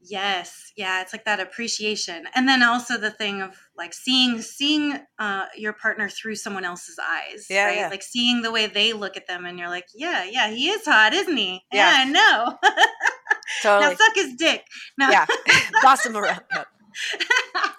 [0.00, 4.98] yes yeah it's like that appreciation and then also the thing of like seeing seeing
[5.18, 7.88] uh, your partner through someone else's eyes yeah, right yeah.
[7.88, 10.84] like seeing the way they look at them and you're like yeah yeah he is
[10.84, 12.58] hot isn't he yeah, yeah i know
[13.62, 14.64] totally now suck his dick
[14.98, 15.10] no.
[15.10, 15.26] yeah
[15.82, 16.66] boss him around yep.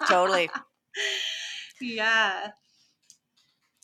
[0.06, 0.50] totally
[1.80, 2.48] yeah.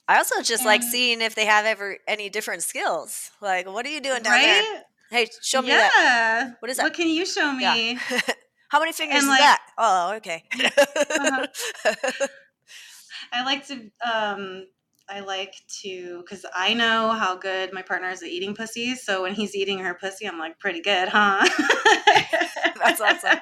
[0.08, 3.32] I also just like seeing if they have ever any different skills.
[3.40, 4.82] Like, what are you doing down there?
[5.10, 5.88] Hey, show me yeah.
[5.96, 6.56] that.
[6.60, 6.84] What is that?
[6.84, 7.62] What can you show me?
[7.62, 8.20] Yeah.
[8.68, 9.60] How many fingers And, is like- that?
[9.78, 10.42] Oh, okay.
[11.18, 12.26] Uh-huh.
[13.32, 14.66] I like to um
[15.08, 18.94] I like to because I know how good my partner is at eating pussy.
[18.96, 21.46] So when he's eating her pussy, I'm like, pretty good, huh?
[22.84, 23.38] That's awesome.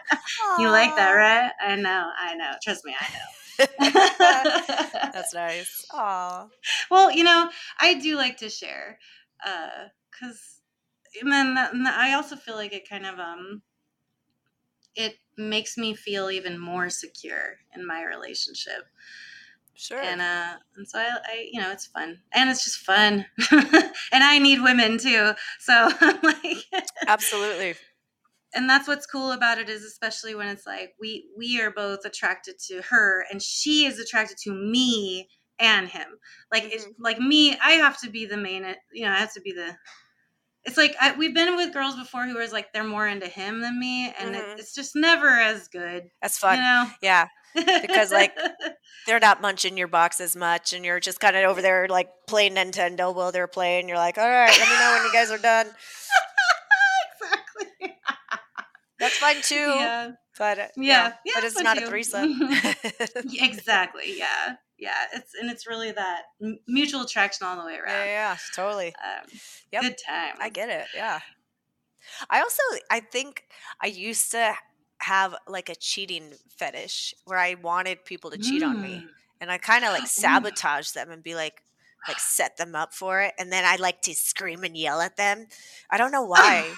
[0.59, 1.51] You like that, right?
[1.61, 2.53] I know, I know.
[2.63, 5.11] Trust me, I know.
[5.13, 5.87] That's nice.
[5.93, 6.49] Aw.
[6.91, 7.51] well, you know,
[7.81, 8.99] I do like to share,
[9.43, 10.54] because,
[11.21, 13.63] and then that- and I also feel like it kind of um,
[14.97, 18.87] it makes me feel even more secure in my relationship,
[19.75, 20.01] Sure.
[20.03, 24.25] and uh, and so I, I, you know, it's fun, and it's just fun, and
[24.25, 25.91] I need women too, so
[26.23, 27.79] like, Absolutely.
[28.55, 32.05] and that's what's cool about it is especially when it's like we we are both
[32.05, 36.07] attracted to her and she is attracted to me and him
[36.53, 36.95] like it's Mhm.
[36.99, 39.77] like me i have to be the main you know i have to be the
[40.67, 43.61] it's like I, we've been with girls before who was like they're more into him
[43.61, 44.39] than me and Mhm.
[44.55, 46.57] it, it's just never as good That's fun.
[46.57, 47.27] you know Yeah.
[47.55, 48.37] Because, like,
[49.07, 52.09] They're not munching your box as much, and you're just kind of over there, like,
[52.27, 53.87] playing Nintendo while they're playing.
[53.89, 55.69] You're like, all right, let me know when you guys are done.
[57.23, 57.95] exactly
[58.99, 59.55] That's fine too.
[59.55, 62.41] yeah But, uh, yeah, yeah, but it's not a threesome.
[63.41, 66.23] Exactly yeah yeah it's and it's really that
[66.69, 68.95] mutual attraction all the way yeah, around yeah, totally.
[69.05, 69.27] um,
[69.73, 69.83] Yep.
[69.83, 70.87] good time I get it.
[70.95, 71.21] Yeah.
[72.31, 73.45] I also I think
[73.83, 74.55] I used to
[74.99, 79.05] have like a cheating fetish where I wanted people to cheat on me.
[79.05, 79.09] Mm.
[79.41, 81.63] And I kind of like sabotage them and be like
[82.09, 85.17] like set them up for it and then I like to scream and yell at
[85.17, 85.47] them.
[85.91, 86.71] I don't know why.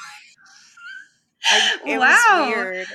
[1.50, 2.06] I, it Wow.
[2.08, 2.86] was weird.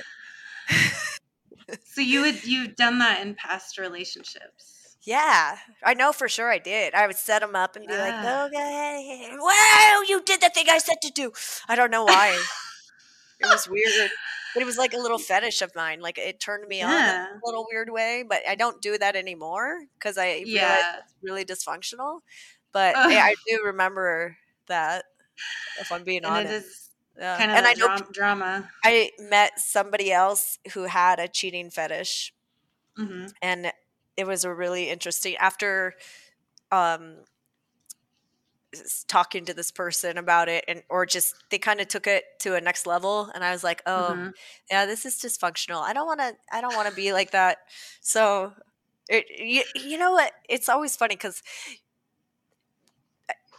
[1.84, 4.71] so you would you've done that in past relationships
[5.04, 6.94] Yeah, I know for sure I did.
[6.94, 8.44] I would set them up and be like, Yeah.
[8.46, 11.32] "Okay, wow, you did the thing I said to do."
[11.68, 12.30] I don't know why.
[13.40, 14.10] it was weird,
[14.54, 16.00] but it was like a little fetish of mine.
[16.00, 17.26] Like it turned me on Yeah.
[17.34, 18.22] a little weird way.
[18.28, 22.20] But I don't do that anymore because I realize yeah it's really dysfunctional.
[22.72, 24.36] But yeah, I do remember
[24.68, 25.04] that.
[25.80, 27.36] If I'm being and it honest, is yeah.
[27.38, 31.70] kind of and I know dram- drama I met somebody else who had a cheating
[31.70, 32.32] fetish
[32.96, 33.72] hmm and
[34.16, 35.94] it was a really interesting after
[36.70, 37.16] um
[39.06, 42.54] talking to this person about it and or just they kind of took it to
[42.54, 44.32] a next level and i was like oh Mhm.
[44.70, 45.82] yeah this is dysfunctional.
[45.82, 47.58] I don't want to i don't want to be like that.
[48.00, 48.54] So
[49.10, 50.32] it you, you know what?
[50.48, 51.42] It's always funny because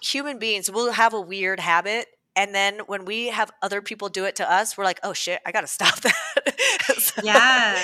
[0.02, 4.26] human beings will have a weird habit and then when we have other people do
[4.26, 6.16] it to us we're like oh shit i gotta stop that.
[6.98, 7.80] So- yeah.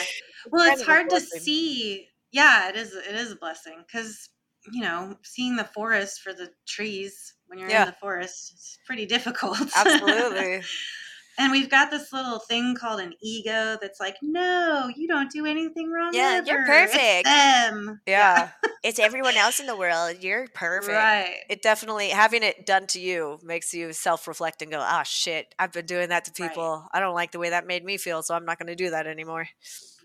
[0.52, 4.30] Well it's hard to see yeah it is it is a blessing because
[4.72, 7.82] you know seeing the forest for the trees when you're Yeah.
[7.82, 10.62] in the forest is pretty difficult absolutely
[11.38, 15.46] and we've got this little thing called an ego that's like no you don't do
[15.46, 16.90] anything wrong Yeah, you're ever.
[16.94, 18.52] It's perfect." them Yeah.
[18.84, 20.18] it's everyone else in the world.
[20.24, 20.96] You're perfect.
[20.96, 25.54] right It definitely having it done to you makes you self-reflect and go, "Ah, shit,
[25.60, 26.50] I've been doing that to Right.
[26.50, 26.88] people.
[26.94, 28.90] I don't like the way that made me feel, so I'm not going to do
[28.92, 29.48] that anymore."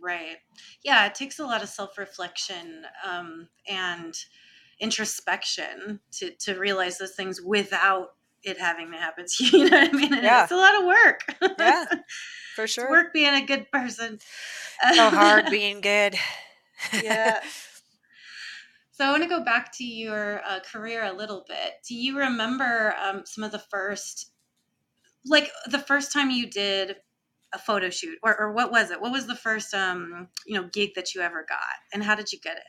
[0.05, 0.37] Right.
[0.85, 4.15] Yeah, it takes a lot of self-reflection um, and
[4.81, 8.09] introspection to to realize those things without
[8.43, 9.59] it having to happen to you.
[9.61, 10.13] You know what I mean?
[10.15, 10.43] And Yeah.
[10.43, 11.21] It's a lot of work.
[11.59, 11.85] Yeah,
[12.57, 12.91] For it's sure.
[12.91, 14.19] work being a good person.
[14.95, 16.17] So hard being good.
[17.03, 17.41] yeah.
[18.93, 21.73] So I want to go back to your uh, career a little bit.
[21.89, 24.31] Do you remember um, some of the first,
[25.27, 26.97] like the first time you did
[27.55, 29.01] a photo shoot, or, or what was it?
[29.01, 31.59] What was the first, um, you know, gig that you ever got,
[31.93, 32.63] and how did you get it?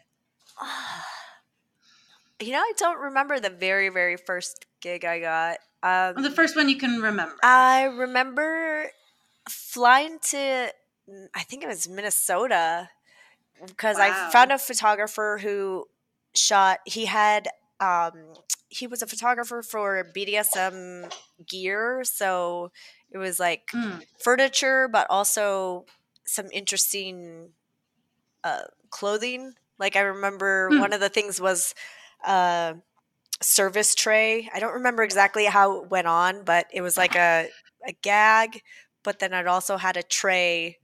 [2.45, 5.57] you know, I don't remember the very very first gig I got.
[5.83, 7.35] Um, the first one you can remember.
[7.43, 8.89] I remember
[9.49, 10.71] flying to,
[11.35, 12.89] I think it was Minnesota,
[13.65, 15.85] because I found a photographer who
[16.33, 16.79] shot.
[16.85, 17.47] He had,
[17.79, 18.33] um,
[18.69, 21.09] he was a photographer for BDSM
[21.47, 22.71] gear, so
[23.11, 24.01] it was like Mm.
[24.19, 25.85] furniture, but also
[26.25, 27.51] some interesting
[28.43, 29.53] uh, clothing.
[29.79, 30.79] Like I remember Hmm.
[30.79, 31.73] one of the things was
[32.25, 32.75] uh,
[33.41, 34.49] service tray.
[34.53, 37.49] I don't remember exactly how it went on, but it was like a
[37.87, 38.61] a gag.
[39.03, 40.79] But then it also had a tray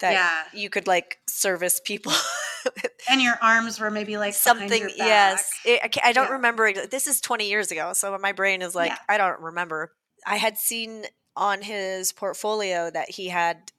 [0.00, 2.12] that yeah, you could like service people.
[3.10, 5.50] and your arms were maybe like Something, yes.
[5.64, 6.32] It, I, I don't Yeah.
[6.34, 6.72] remember.
[6.86, 8.98] This is 20 years ago, so my brain is like, Yeah.
[9.08, 9.92] I don't remember.
[10.26, 11.04] I had seen
[11.36, 13.72] on his portfolio that he had,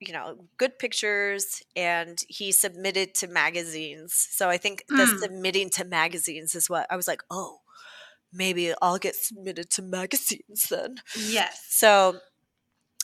[0.00, 4.12] you know, good pictures and he submitted to magazines.
[4.14, 5.18] So I think the Mm.
[5.20, 7.60] submitting to magazines is what I was like, oh,
[8.32, 10.96] maybe I'll get submitted to magazines then.
[11.16, 11.64] Yes.
[11.68, 12.18] So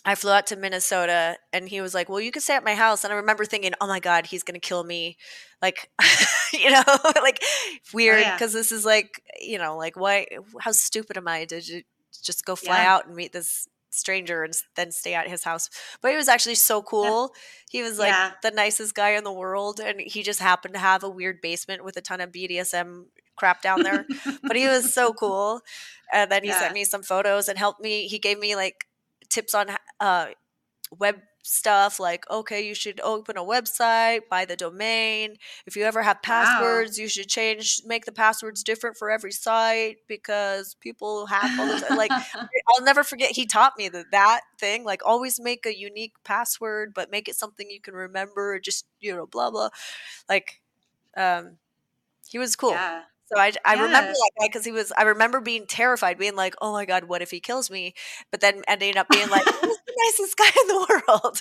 [0.09, 2.75] I flew out to Minnesota and he was like, Well, you can stay at my
[2.75, 3.05] house.
[3.05, 5.19] And I remember thinking, Oh my God, he's going to kill me.
[5.61, 5.91] Like,
[6.53, 6.83] you know,
[7.23, 8.21] like oh, weird.
[8.23, 8.39] yeah.
[8.39, 10.27] Cause this is like, you know, like, why,
[10.61, 11.45] how stupid am I?
[11.45, 11.61] to
[12.25, 12.95] just go fly Yeah.
[12.95, 15.69] out and meet this stranger and then stay at his house?
[16.01, 17.35] But he was actually so cool.
[17.71, 18.33] He was like Yeah.
[18.43, 19.79] the nicest guy in the world.
[19.79, 23.05] And he just happened to have a weird basement with a ton of BDSM
[23.37, 24.05] crap down there
[24.43, 25.61] but he was so cool.
[26.13, 26.59] And then he Yeah.
[26.61, 28.09] sent me some photos and helped me.
[28.09, 28.87] He gave me like
[29.31, 29.69] tips on
[30.01, 30.27] uh,
[30.99, 35.37] web stuff, like okay, you should open a website, buy the domain.
[35.67, 36.85] If you ever have Wow.
[36.85, 41.69] passwords, you should change, make the passwords different for every site because people hack all
[41.69, 41.95] the time.
[41.97, 42.15] Like
[42.77, 43.33] I'll never forget.
[43.33, 47.37] He taught me that that thing, like always make a unique password, but make it
[47.37, 48.59] something you can remember.
[48.61, 49.71] Just you know, blah blah.
[50.29, 50.61] Like,
[51.17, 51.59] um,
[52.29, 52.73] he was cool.
[52.73, 53.03] yeah.
[53.33, 54.93] So I, I remember that guy because he was.
[54.97, 57.95] I remember being terrified, being like, "Oh my god, what if he kills me?"
[58.31, 61.41] But then ending up being like, "He's the nicest guy in the world."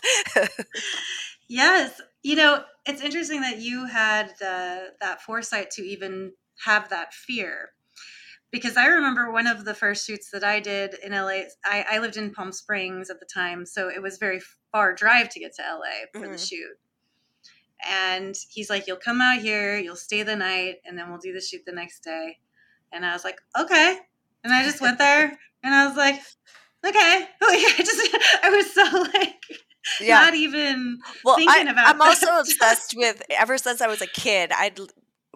[1.47, 2.01] Yes.
[2.23, 6.33] You know, it's interesting that you had the that foresight to even
[6.65, 7.69] have that fear.
[8.51, 11.49] Because I remember one of the first shoots that I did in LA.
[11.65, 15.29] I, I lived in Palm Springs at the time, so it was very far drive
[15.31, 16.47] to get to LA for the Mhm.
[16.49, 16.77] shoot.
[17.85, 21.33] And he's like, "You'll come out here, you'll stay the night, and then we'll do
[21.33, 22.39] the shoot the next day."
[22.91, 23.99] And I was like, "Okay."
[24.43, 26.21] And I just went there, and I was like,
[26.85, 28.83] "Okay." Like I just, I was so
[29.19, 29.43] like,
[30.01, 30.19] yeah.
[30.19, 33.21] not even Well, thinking I, I'm also obsessed with.
[33.29, 34.79] Ever since I was a kid, I'd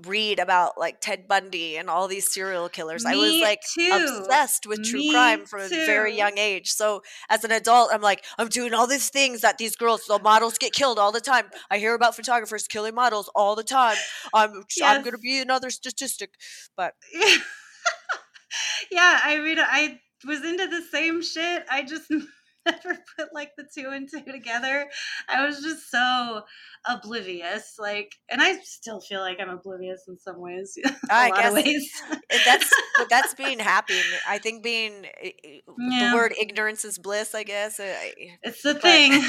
[0.06, 3.06] read about like Ted Bundy and all these serial killers.
[3.06, 3.90] I was like too.
[4.20, 6.72] obsessed with true Me crime from a very young age.
[6.72, 10.20] So as an adult, I'm like, I'm doing all these things that these girls, the
[10.20, 11.46] models get killed all the time.
[11.70, 13.98] I hear about photographers killing models all the time.
[14.34, 16.32] I'm I'm gonna be another statistic.
[16.76, 16.94] But
[18.92, 21.66] yeah, I mean, I was into the same shit.
[21.70, 22.12] I just
[22.66, 24.88] never put like the two and two together.
[25.30, 26.42] I was just so
[26.88, 27.76] oblivious.
[27.80, 30.78] Like, and I still feel like I'm oblivious in some ways.
[31.10, 31.92] I guess ways.
[32.46, 32.70] that's
[33.10, 34.00] that's being happy.
[34.28, 36.12] I think being eh, eh, Yeah.
[36.12, 37.34] the word ignorance is bliss.
[37.36, 37.80] I guess.
[37.80, 39.24] it's the but- thing.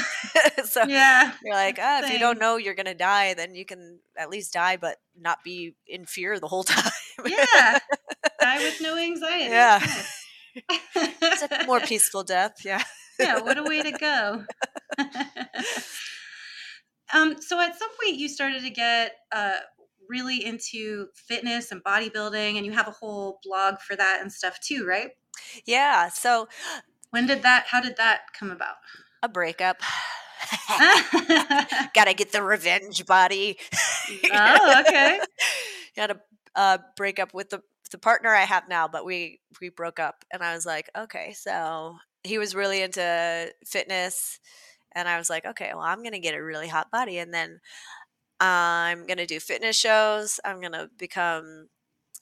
[0.65, 1.33] so Yeah.
[1.43, 4.53] you're like, ah, if you don't know you're gonna die, then you can at least
[4.53, 6.91] die, but not be in fear the whole time.
[7.25, 7.79] Yeah.
[8.41, 9.45] Die with no anxiety.
[9.45, 9.79] Yeah.
[10.95, 12.63] It's a more peaceful death.
[12.65, 12.83] Yeah.
[13.19, 14.43] Yeah, what a way to go.
[17.13, 19.57] um, so at some point you started to get uh,
[20.09, 24.59] really into fitness and bodybuilding, and you have a whole blog for that and stuff
[24.59, 25.11] too, right?
[25.65, 26.09] Yeah.
[26.09, 26.47] So
[27.11, 27.65] When did that?
[27.67, 28.75] How did that come about?
[29.23, 29.77] a breakup.
[31.95, 33.57] Gotta get the revenge body.
[34.31, 35.19] oh, okay.
[35.95, 36.19] Got to
[36.55, 37.61] uh, break up with the
[37.91, 41.33] the partner I have now, but we we broke up, and I was like, okay,
[41.33, 44.39] so he was really into fitness,
[44.93, 47.59] and I was like, okay, well, I'm gonna get a really hot body, and then
[48.39, 50.39] I'm gonna do fitness shows.
[50.45, 51.69] I'm gonna become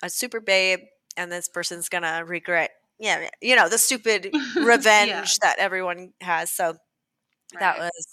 [0.04, 0.82] a super babe,
[1.18, 4.32] and this person's gonna regret, yeah, you know, the stupid
[4.62, 6.52] revenge that everyone has.
[6.52, 6.76] So
[7.60, 8.08] that was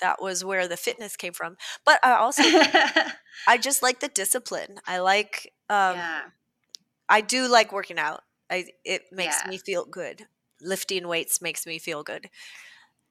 [0.00, 1.56] that was where the fitness came from.
[1.84, 2.42] But I also
[3.46, 4.80] I just like the discipline.
[4.86, 6.22] I like um yeah.
[7.08, 8.22] I do like working out.
[8.50, 9.50] I it makes Yeah.
[9.50, 10.26] me feel good.
[10.60, 12.30] Lifting weights makes me feel good.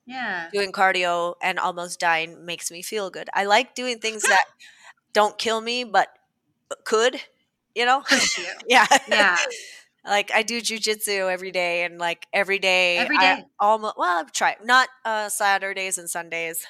[0.06, 0.50] Yeah.
[0.54, 3.30] Doing cardio and almost dying makes me feel good.
[3.34, 4.46] I like doing things that
[5.14, 6.10] don't kill me but
[6.86, 7.22] could,
[7.76, 8.04] you know?
[8.68, 8.88] Yeah.
[9.08, 9.38] Yeah.
[10.06, 14.32] like I do jujitsu every day and like every day Every I almost well, I've
[14.32, 16.66] tried not uh Saturdays and Sundays.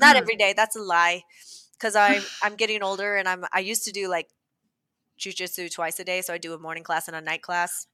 [0.00, 0.20] Not Mm.
[0.20, 0.52] every day.
[0.54, 1.22] That's a lie.
[1.80, 4.28] Cuz I'm I'm getting older and I'm I used to do like
[5.18, 7.86] jujitsu twice a day, so I do a morning class and a night class.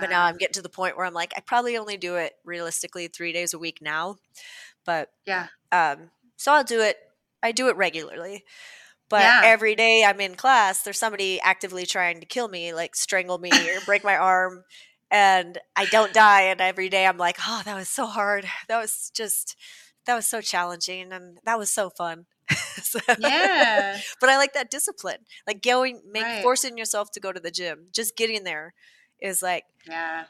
[0.00, 2.34] But now I'm getting to the point where I'm like I probably only do it
[2.44, 4.16] realistically 3 days a week now.
[4.84, 5.48] But Yeah.
[5.72, 6.96] um so I'll do it
[7.42, 8.44] I do it regularly.
[9.08, 9.42] But Yeah.
[9.44, 13.50] every day I'm in class, there's somebody actively trying to kill me, like strangle me
[13.70, 14.64] or break my arm,
[15.10, 16.42] and I don't die.
[16.42, 18.44] And every day I'm like, oh, that was so hard.
[18.68, 19.56] That was just,
[20.04, 22.26] that was so challenging, and that was so fun.
[22.82, 23.98] So- Yeah.
[24.20, 26.42] but I like that discipline, like going, make Right.
[26.42, 27.88] forcing yourself to go to the gym.
[27.92, 28.74] Just getting there
[29.20, 30.24] is like, Yeah.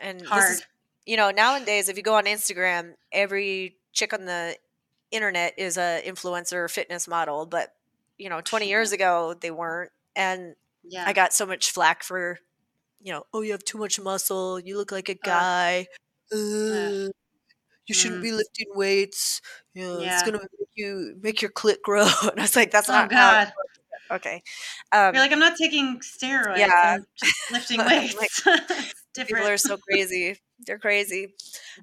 [0.00, 0.52] and this Hard.
[0.52, 0.66] is,
[1.06, 4.56] you know, nowadays if you go on Instagram, every chick on the
[5.10, 7.74] internet is a influencer fitness model, but
[8.18, 9.92] you know, 20 years ago they weren't.
[10.16, 11.04] And Yeah.
[11.06, 12.38] I got so much flack for,
[13.00, 14.58] you know, oh, you have too much muscle.
[14.60, 15.86] You look like a guy.
[16.32, 16.38] Ugh.
[16.38, 17.08] Uh,
[17.86, 18.24] you shouldn't Mm.
[18.24, 19.40] be lifting weights.
[19.74, 20.14] You know, Yeah.
[20.14, 22.06] it's gonna make you make your clit grow.
[22.32, 23.52] And I was like, that's Oh not how God.
[24.10, 24.42] Okay.
[24.92, 26.58] Um, You're like, I'm not taking steroids.
[26.58, 26.96] Yeah.
[26.96, 28.16] I'm just lifting weights.
[28.46, 30.36] like, people are so crazy.
[30.66, 31.34] They're crazy.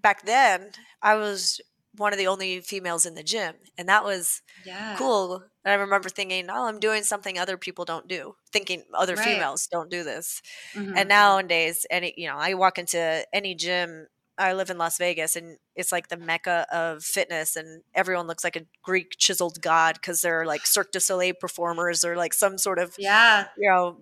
[0.01, 0.71] Back then,
[1.01, 1.61] I was
[1.97, 4.95] one of the only females in the gym, and that was yeah.
[4.97, 5.35] cool.
[5.63, 9.23] And I remember thinking, oh, I'm doing something other people don't do, thinking other Right.
[9.25, 10.41] females don't do this.
[10.73, 10.93] Mhm.
[10.97, 14.07] And nowadays, any you know, I walk into any gym.
[14.37, 18.43] I live in Las Vegas, and it's like the mecca of fitness, and everyone looks
[18.43, 22.57] like a Greek chiseled god because they're like Cirque du Soleil performers or like some
[22.57, 23.47] sort of yeah.
[23.57, 23.97] you know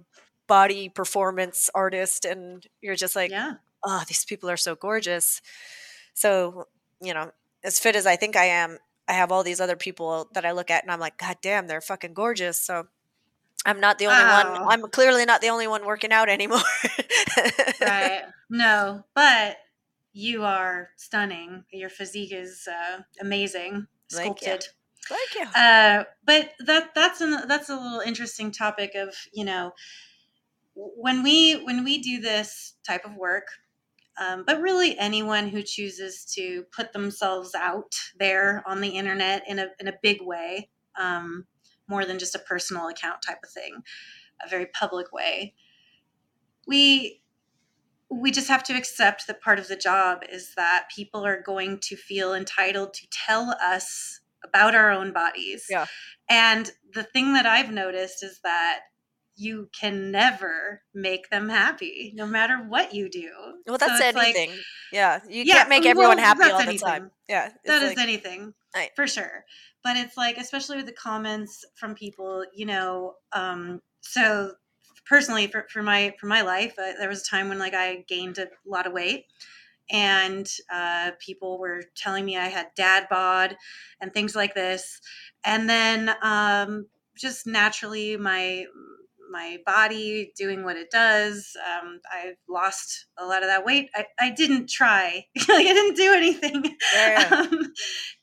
[0.47, 3.53] body performance artist, and you're just like, yeah.
[3.83, 5.41] oh, these people are so gorgeous.
[6.13, 6.67] So,
[7.01, 7.31] you know,
[7.63, 8.77] as fit as I think I am,
[9.07, 11.67] I have all these other people that I look at and I'm like, God damn,
[11.67, 12.59] they're fucking gorgeous.
[12.59, 12.87] So
[13.65, 14.65] I'm not the only Wow.
[14.65, 14.71] one.
[14.71, 16.59] I'm clearly not the only one working out anymore.
[17.81, 18.21] Right.
[18.49, 19.57] No, but
[20.13, 21.65] you are stunning.
[21.71, 24.47] Your physique is uh, amazing, Thank you.
[24.47, 24.67] sculpted.
[25.09, 25.61] Thank you.
[25.61, 29.73] Uh, but that that's an that's a little interesting topic of you know
[30.75, 33.47] when we when we do this type of work
[34.19, 39.59] um, but really anyone who chooses to put themselves out there on the internet in
[39.59, 41.45] a, in a big way um,
[41.87, 43.83] more than just a personal account type of thing
[44.43, 45.53] a very public way
[46.67, 47.21] we
[48.21, 51.79] we just have to accept that part of the job is that people are going
[51.79, 55.85] to feel entitled to tell us about our own bodies Yeah.
[56.29, 58.79] and the thing that i've noticed is that
[59.35, 63.29] you can never make them happy no matter what you do
[63.65, 64.49] Well, So that's it's like-
[64.91, 65.19] yeah.
[65.27, 67.11] You Yeah, can't make well, everyone happy that's all the time.
[67.27, 67.49] Yeah.
[67.65, 68.91] that is like- anything Right.
[68.95, 69.45] for sure
[69.83, 74.53] but it's like especially with the comments from people you know um so
[75.05, 78.03] personally for, for my for my life uh, there was a time when like i
[78.07, 79.25] gained a lot of weight
[79.91, 83.55] and uh, people were telling me i had dad bod
[84.01, 84.99] and things like this.
[85.43, 86.87] And then um
[87.17, 88.65] just naturally my
[89.31, 93.89] my body doing what it does um, i lost a lot of that weight.
[93.95, 95.25] I, I didn't try.
[95.49, 96.75] Like i didn't do anything.
[96.95, 97.73] Yeah, um,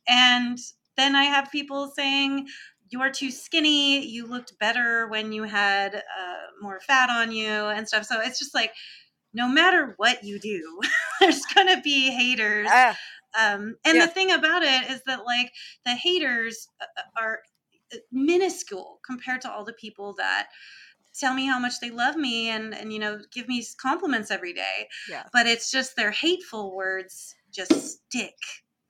[0.08, 0.58] and
[0.96, 2.46] then I have people saying,
[2.90, 4.04] You're too skinny.
[4.06, 8.04] You looked better when you had uh, more fat on you and stuff.
[8.04, 8.72] So it's just like,
[9.34, 10.80] no matter what you do,
[11.20, 12.70] there's going to be haters.
[12.70, 12.96] Ah,
[13.38, 14.02] Um, and Yeah.
[14.02, 15.52] the thing about it is that, like,
[15.84, 17.40] the haters uh, are
[18.12, 20.48] minuscule compared to all the people that
[21.14, 24.52] tell me how much they love me and and you know give me compliments every
[24.52, 25.28] day Yeah.
[25.32, 27.72] but it's just their hateful words just
[28.06, 28.36] stick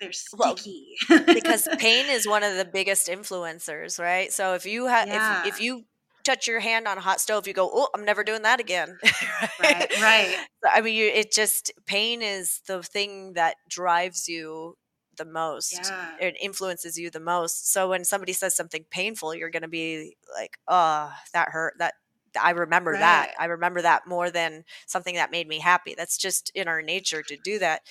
[0.01, 0.96] they're Well, sticky
[1.34, 4.32] because pain is one of the biggest influencers, right?
[4.32, 5.14] So if you have Yeah.
[5.14, 5.84] if, if you
[6.24, 8.98] touch your hand on a hot stove, you go, "Oh, I'm never doing that again."
[9.59, 14.76] right right I mean, you, it just pain is the thing that drives you
[15.16, 15.92] the most.
[15.92, 17.72] yeah It influences you the most.
[17.72, 21.94] So when somebody says something painful, you're going to be like, "Oh, that hurt." That
[22.40, 23.30] I remember that.
[23.38, 25.94] I remember that more than something that made me happy.
[25.96, 27.82] That's just in our nature to do that.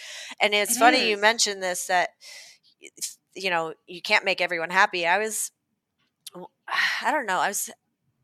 [0.41, 1.21] And it's It funny you is.
[1.21, 2.09] mentioned this that
[3.35, 5.05] you know you can't make everyone happy.
[5.07, 5.51] I was,
[7.03, 7.39] I don't know.
[7.39, 7.69] I was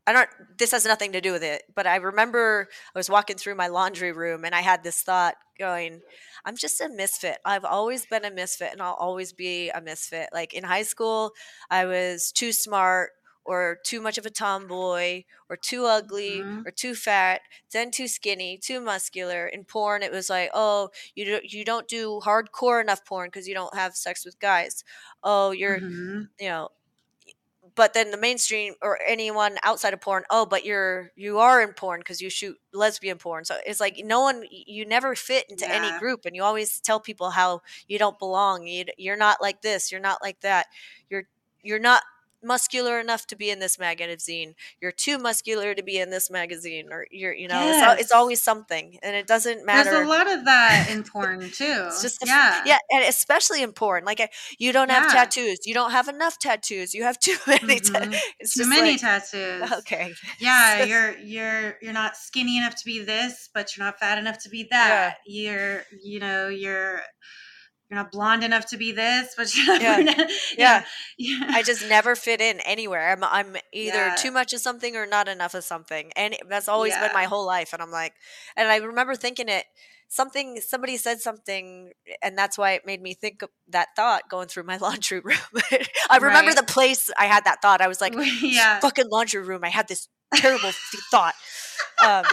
[0.06, 3.36] I don't this has nothing to do with it, but I remember I was walking
[3.36, 6.00] through my laundry room and I had this thought going,
[6.44, 7.38] I'm just a misfit.
[7.44, 10.28] I've always been a misfit and I'll always be a misfit.
[10.32, 11.32] Like in high school,
[11.70, 13.10] I was too smart
[13.46, 16.66] or too much of a tomboy or too ugly Mhm.
[16.66, 17.42] or too fat,
[17.72, 19.46] then too skinny, too muscular.
[19.46, 23.48] In porn it was like, "Oh, you don't you don't do hardcore enough porn because
[23.48, 24.84] you don't have sex with guys."
[25.22, 26.28] Oh, you're Mhm.
[26.40, 26.70] you know
[27.74, 31.72] but then the mainstream or anyone outside of porn oh but you're you are in
[31.74, 35.70] porn because you shoot lesbian porn so it's like no one you never fit into
[35.72, 39.62] any group and you always tell people how you don't belong you, you're not like
[39.62, 40.66] this you're not like that
[41.10, 41.24] you're
[41.62, 42.02] you're not
[42.46, 46.86] muscular enough to be in this magazine you're too muscular to be in this magazine
[46.92, 50.30] or you're you know it's, it's always something and it doesn't matter there's a lot
[50.30, 54.04] of that in porn too it's just f- yeah yeah, and especially in porn.
[54.04, 55.24] Like you don't have Yeah.
[55.24, 57.80] tattoos, you don't have enough tattoos, you have too many.
[57.80, 58.18] ta- Mhm.
[58.40, 62.84] it's too just many like, tattoos okay, yeah you're you're you're not skinny enough to
[62.84, 65.50] be this but you're not fat enough to be that Yeah.
[65.52, 67.00] you're you know you're
[67.90, 70.26] you're not blonde enough to be this but you're Yeah.
[70.58, 70.84] Yeah.
[71.18, 73.10] yeah I just never fit in anywhere.
[73.12, 74.14] I'm I'm either Yeah.
[74.16, 77.46] too much of something or not enough of something, and that's always been my whole
[77.46, 77.72] life.
[77.72, 78.14] And I'm like,
[78.56, 79.64] and I remember thinking it.
[80.08, 81.90] Something somebody said something,
[82.22, 85.36] and that's why it made me think of that thought going through my laundry room.
[86.10, 86.56] I remember Right.
[86.56, 87.80] the place I had that thought.
[87.80, 89.64] I was like, yeah fucking laundry room.
[89.64, 91.34] I had this terrible th- thought.
[92.04, 92.24] Um,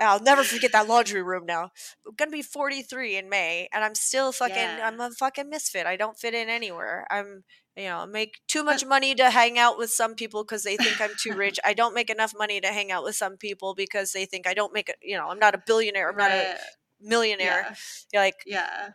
[0.00, 1.70] I'll never forget that laundry room now.
[2.06, 4.56] I'm gonna be 43 in May, and I'm still fucking.
[4.56, 4.80] Yeah.
[4.88, 5.86] I'm a fucking misfit.
[5.86, 7.06] I don't fit in anywhere.
[7.10, 7.44] I'm,
[7.76, 10.76] you know, I make too much money to hang out with some people because they
[10.76, 11.58] think I'm too rich.
[11.64, 14.54] I don't make enough money to hang out with some people because they think I
[14.54, 14.96] don't make it.
[15.02, 16.10] You know, I'm not a billionaire.
[16.10, 16.58] I'm not a Right.
[17.00, 17.76] millionaire.
[18.12, 18.20] Yeah.
[18.20, 18.90] Like, Yeah.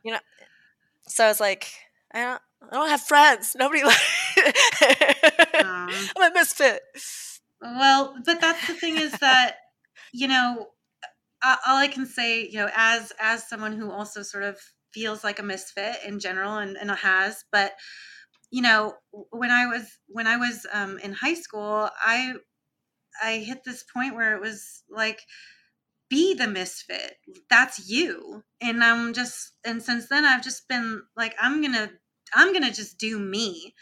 [1.08, 1.72] so it's like,
[2.14, 2.42] I don't,
[2.72, 3.56] I don't have friends.
[3.58, 3.98] Nobody like.
[5.66, 6.82] Um, I'm a misfit.
[7.62, 9.58] Well, but that's the thing is that
[10.12, 10.68] you know,
[11.44, 14.58] all I can say, you know, as as someone who also sort of
[14.94, 17.74] feels like a misfit in general and, and has, but
[18.52, 18.96] you know,
[19.32, 22.34] when I was when I was um, in high school, I
[23.24, 25.22] I hit this point where it was like
[26.10, 27.16] be the misfit.
[27.50, 28.44] That's you.
[28.62, 31.92] And i'm just and since then i've just been like i'm gonna
[32.34, 33.76] i'm gonna just do me.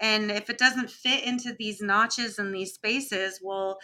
[0.00, 3.78] And if it doesn't fit into these notches and these spaces well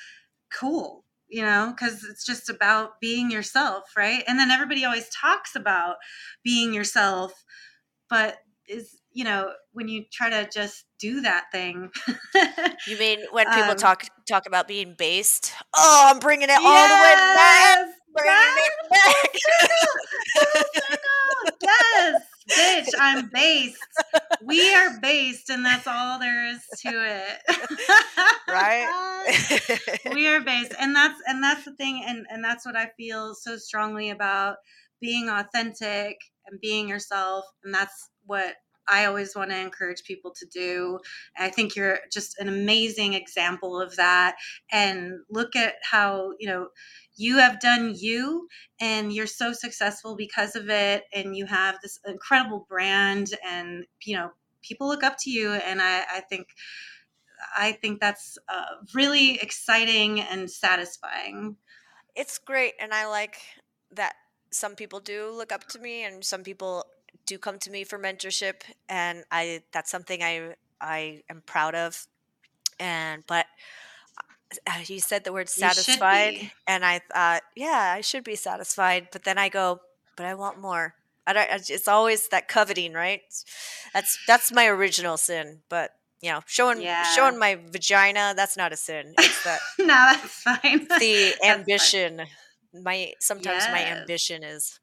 [0.53, 5.55] cool you know because it's just about being yourself right and then everybody always talks
[5.55, 5.97] about
[6.45, 7.45] being yourself
[8.09, 11.91] but is you know when you try to just do that thing
[12.87, 15.53] You mean when people Um, talk talk about being based?
[15.75, 17.89] Oh, I'm bringing it all the way back.
[18.25, 19.31] Yes, it back.
[20.75, 21.59] Circle.
[21.63, 23.77] yes, bitch, I'm based.
[24.51, 27.59] We are based, and that's all there is to it.
[28.49, 30.01] right?
[30.15, 33.35] we are based, and that's and that's the thing, and and that's what I feel
[33.35, 34.57] so strongly about
[35.01, 38.57] being authentic and being yourself, and that's what
[38.91, 40.99] I always want to encourage people to do.
[41.39, 44.37] I think you're just an amazing example of that.
[44.73, 46.69] And look at how you know
[47.17, 48.49] you have done you
[48.81, 54.17] and you're so successful because of it and you have this incredible brand and you
[54.17, 54.31] know
[54.63, 56.49] people look up to you and i, I think
[57.57, 61.57] i think that's uh, really exciting and satisfying.
[62.15, 63.37] It's great and i like
[63.93, 64.15] that
[64.51, 66.85] some people do look up to me and some people
[67.27, 72.07] do come to me for mentorship and i that's something i i am proud of
[72.79, 73.47] and but
[74.67, 79.23] uh, you said the word satisfied and i thought yeah i should be satisfied but
[79.25, 79.81] then i go
[80.17, 80.95] but i want more
[81.31, 83.21] i don't it's always that coveting right?
[83.95, 85.91] That's that's my original sin but
[86.23, 87.05] you know showing Yeah.
[87.17, 89.15] showing my vagina that's not a sin.
[89.19, 90.87] It's that no that's fine.
[91.01, 91.51] the fine.
[91.61, 92.21] ambition
[92.75, 94.79] my sometimes my ambition is.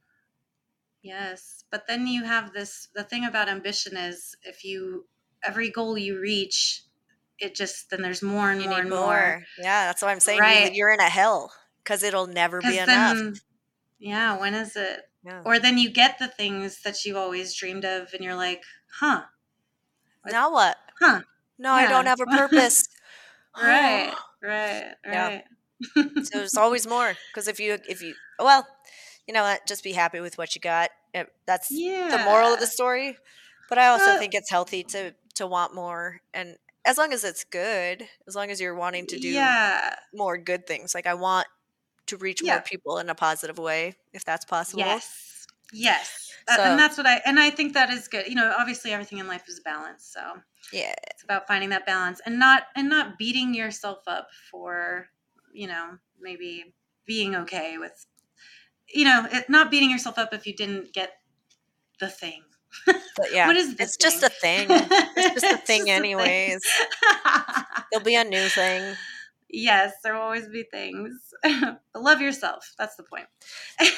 [1.03, 5.05] Yes but then you have this the thing about ambition is if you
[5.43, 6.83] every goal you reach
[7.39, 8.99] it just then there's more and you more need and more.
[9.05, 9.43] more.
[9.59, 10.39] Yeah that's what i'm saying.
[10.39, 10.73] Right.
[10.73, 11.51] you're in a hell
[11.83, 13.15] because it'll never be because enough.
[13.17, 13.33] then
[13.99, 15.41] yeah when is it yeah.
[15.45, 18.63] or then you get the things that you always dreamed of and you're like
[18.99, 19.23] huh.
[20.25, 20.77] Now what?
[20.99, 21.21] Huh.
[21.57, 22.87] no i don't have a purpose.
[23.59, 24.13] Right
[24.43, 25.27] right Yeah.
[25.27, 25.43] right.
[26.25, 28.67] So there's always more because if you if you well
[29.27, 29.67] you know what?
[29.67, 30.89] Just be happy with what you got.
[31.13, 33.17] It- that's yeah the moral of the story.
[33.69, 36.21] But i also Uh, think it's healthy to to want more.
[36.33, 39.95] And as long as it's good as long as you're wanting to do yeah.
[40.13, 41.47] more good things like i want
[42.07, 42.55] to reach Yeah.
[42.55, 44.79] more people in a positive way if that's possible.
[44.79, 45.47] Yes.
[45.73, 46.31] Yes.
[46.49, 49.17] So- and that's what i and i think that is good you know obviously everything
[49.17, 50.21] in life is balance so
[50.71, 50.93] yeah.
[51.11, 55.09] it's about finding that balance and not and not beating yourself up for
[55.53, 56.73] you know maybe
[57.05, 58.05] being okay with
[58.87, 61.13] you know it, not beating yourself up if you didn't get
[61.99, 62.43] the thing.
[62.85, 62.97] But
[63.33, 64.67] yeah what is this it's just a thing.
[64.69, 65.89] It's just a thing.
[65.89, 66.61] anyways.
[67.91, 68.95] There'll be a new thing
[69.49, 73.25] yes there will always be things but love yourself that's the point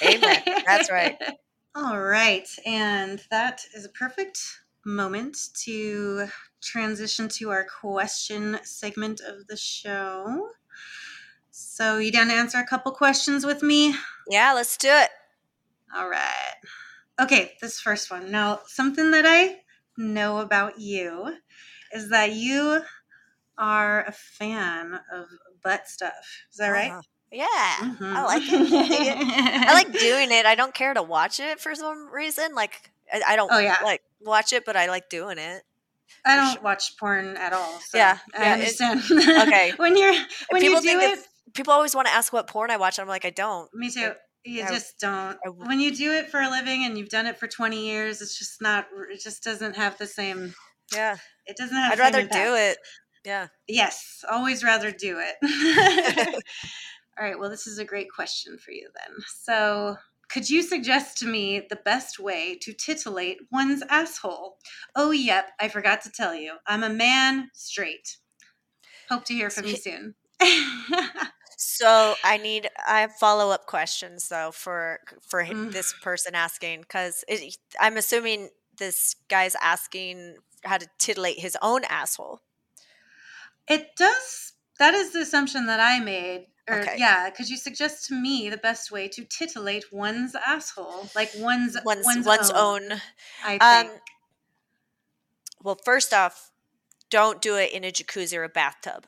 [0.04, 0.43] Amen.
[0.66, 1.18] That's right.
[1.76, 4.39] all right and that is a perfect
[4.86, 6.28] moment to
[6.62, 10.50] transition to our question segment of the show
[11.52, 13.93] so you down to answer a couple questions with me
[14.30, 15.10] yeah let's do it
[15.95, 16.56] all right.
[17.20, 18.32] Okay, this first one.
[18.32, 19.62] Now, something that I
[19.97, 21.36] know about you
[21.93, 22.82] is that you
[23.60, 25.28] are a fan of
[25.64, 26.14] butt stuff.
[26.51, 26.91] Is that right?
[26.91, 27.01] Uh-huh.
[27.32, 28.26] yeah i Mhm.
[28.26, 29.68] like it I it.
[29.68, 33.22] I like doing it i don't care to watch it for some reason like i,
[33.28, 33.76] I don't Oh, yeah.
[33.84, 35.62] like watch it but i like doing it
[36.26, 36.64] I don't sure.
[36.64, 37.80] watch porn at all.
[37.82, 39.47] So Yeah, I yeah, it- understand.
[39.47, 39.74] okay.
[39.78, 40.16] when you're
[40.49, 42.97] when you people do think it, people always want to ask what porn i watch
[42.99, 44.12] i'm like i don't me too.
[44.43, 45.38] You I- just don't.
[45.45, 48.22] I- when you do it for a living and you've done it for 20 years,
[48.24, 48.88] it's just not.
[49.12, 50.55] It just doesn't have the same.
[50.95, 51.91] yeah It doesn't have.
[51.91, 52.45] i'd the same rather impact.
[52.45, 52.78] do it
[53.30, 55.36] yeah Yes, always rather do it.
[57.20, 59.18] All right, well, this is a great question for you then.
[59.28, 59.98] So,
[60.30, 64.58] could you suggest to me the best way to titillate one's asshole?
[64.96, 66.58] Oh, yep, I forgot to tell you.
[66.68, 68.18] I'm a man straight.
[69.10, 70.16] Hope to hear from you soon.
[71.58, 75.72] So I need I have follow up questions though for for Mm.
[75.72, 77.24] this person asking because
[77.80, 82.42] I'm assuming this guy's asking how to titillate his own asshole.
[83.70, 84.54] It does.
[84.80, 86.48] That is the assumption that I made.
[86.68, 86.96] Or Okay.
[86.98, 91.78] yeah, because you suggest to me the best way to titillate one's asshole, like one's
[91.84, 92.92] One's one's, one's own.
[92.94, 93.02] own.
[93.44, 94.02] I Um, think.
[95.64, 96.52] well, first off,
[97.10, 99.08] don't do it in a jacuzzi or a bathtub.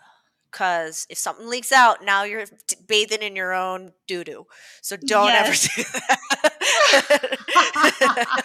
[0.51, 2.45] Because if something leaks out, now you're
[2.87, 4.47] bathing in your own doo doo.
[4.81, 5.69] So don't Yes.
[5.77, 5.83] ever do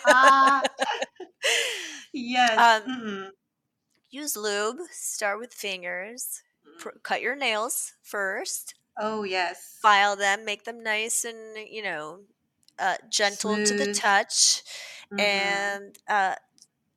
[0.06, 0.70] that.
[2.12, 2.58] yes.
[2.58, 3.30] um, mm-mm.
[4.16, 4.78] Use lube.
[4.92, 6.42] Start with fingers.
[6.78, 8.74] Pr- cut your nails first.
[8.98, 9.78] Oh yes.
[9.82, 10.44] File them.
[10.44, 11.38] Make them nice and
[11.70, 12.20] you know
[12.78, 13.96] uh, gentle to the Smooth.
[13.96, 14.62] touch.
[15.12, 15.20] Mhm.
[15.20, 16.34] and uh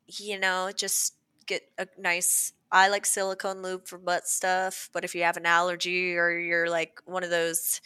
[0.08, 1.14] you know just
[1.46, 5.46] get a nice i like silicone lube for butt stuff but if you have an
[5.46, 7.80] allergy or you're like one of those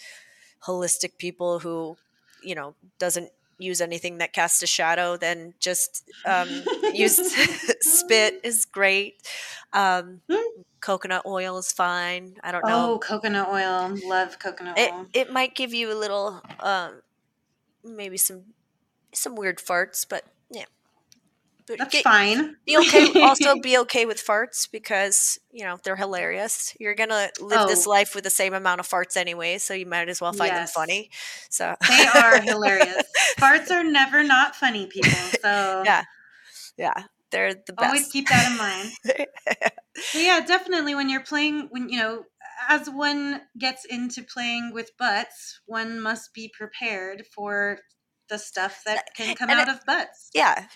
[0.66, 1.96] holistic people who
[2.42, 6.48] you know doesn't use anything that casts a shadow then just um
[6.94, 7.16] use
[7.80, 9.14] spit is great
[9.72, 10.42] um Mm.
[10.80, 12.94] coconut oil is fine i don't know.
[12.94, 13.96] Oh, coconut oil.
[14.04, 15.06] Love coconut it, oil.
[15.14, 17.00] it might give you a little um
[17.84, 18.42] maybe some
[19.14, 20.64] some weird farts but yeah
[21.66, 22.56] but That's get- fine.
[22.66, 27.68] be okay also be okay with farts because you know they're hilarious you're gonna live
[27.68, 27.90] this Oh.
[27.90, 30.72] life with the same amount of farts anyway so you might as well find Yes.
[30.74, 31.10] them funny
[31.48, 33.04] so They are hilarious.
[33.38, 35.10] Farts are never not funny, people.
[35.42, 36.04] So Yeah.
[36.76, 39.70] yeah they're the best always keep that in mind.
[40.14, 42.24] Yeah, definitely when you're playing when you know
[42.68, 47.78] as one gets into playing with butts, one must be prepared for
[48.28, 50.30] the stuff that can come and out it- of butts.
[50.34, 50.66] yeah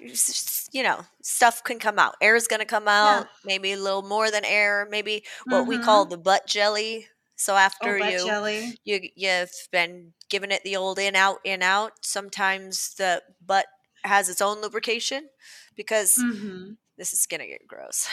[0.73, 4.31] you know stuff can come out air is gonna come out maybe a little more
[4.31, 8.79] than air maybe what we call the butt jelly so after oh, you jelly.
[8.85, 13.67] you you've been giving it the old in out in out sometimes the butt
[14.05, 15.29] has its own lubrication
[15.77, 16.73] because Mm-hmm.
[16.99, 18.09] this is gonna get gross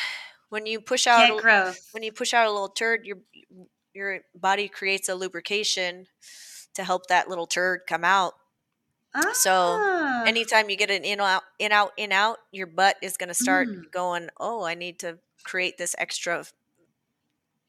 [0.49, 1.89] when you push out a- gross.
[1.91, 3.17] when you push out a little turd your
[3.93, 6.05] your body creates a lubrication
[6.73, 8.33] to help that little turd come out
[9.33, 9.51] so,
[9.81, 10.23] Ah.
[10.25, 13.33] anytime you get an in out in out in out your butt is going to
[13.35, 13.91] start Mm.
[13.91, 16.45] going oh i need to create this extra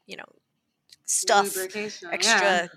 [0.07, 0.25] you know
[1.05, 2.15] stuff Lubrication, yeah.
[2.15, 2.71] extra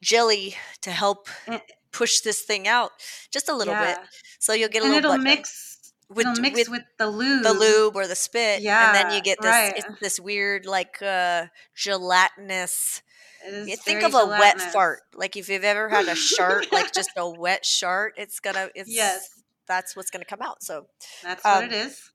[0.00, 1.58] jelly to help Eh.
[1.92, 2.90] push this thing out
[3.30, 3.98] just a little bit
[4.38, 7.42] so you'll get a and little it'll mix with, it'll mix with with, the lube.
[7.42, 9.74] the lube or the spit and then you get this right.
[9.76, 13.02] it's this weird like uh gelatinous It
[13.46, 17.10] you think of a wet fart like if you've ever had a shart like just
[17.16, 19.28] a wet shart it's gonna it's Yes.
[19.66, 20.86] that's what's gonna come out so
[21.22, 22.12] That's what um, it is.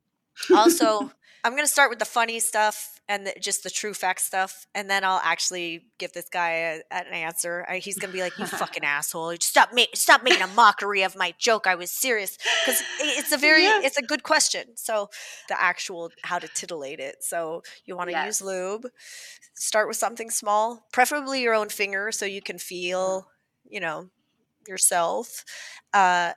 [0.56, 1.12] Also
[1.44, 4.68] i'm going to start with the funny stuff and the, just the true fact stuff
[4.76, 7.66] and then i'll actually give this guy a, an answer.
[7.68, 9.34] I, he's going to be like you fucking asshole.
[9.40, 11.66] Stop ma- stop making a mockery of my joke.
[11.66, 12.38] I was serious.
[12.64, 13.86] Because it's a very Yes.
[13.86, 14.76] it's a good question.
[14.76, 15.10] So
[15.48, 17.24] the actual how to titillate it.
[17.24, 18.26] So you want to Yes.
[18.28, 18.88] use lube.
[19.56, 23.28] Start with something small preferably your own finger so you can feel
[23.68, 24.10] you know
[24.68, 25.44] yourself.
[25.94, 26.34] Uh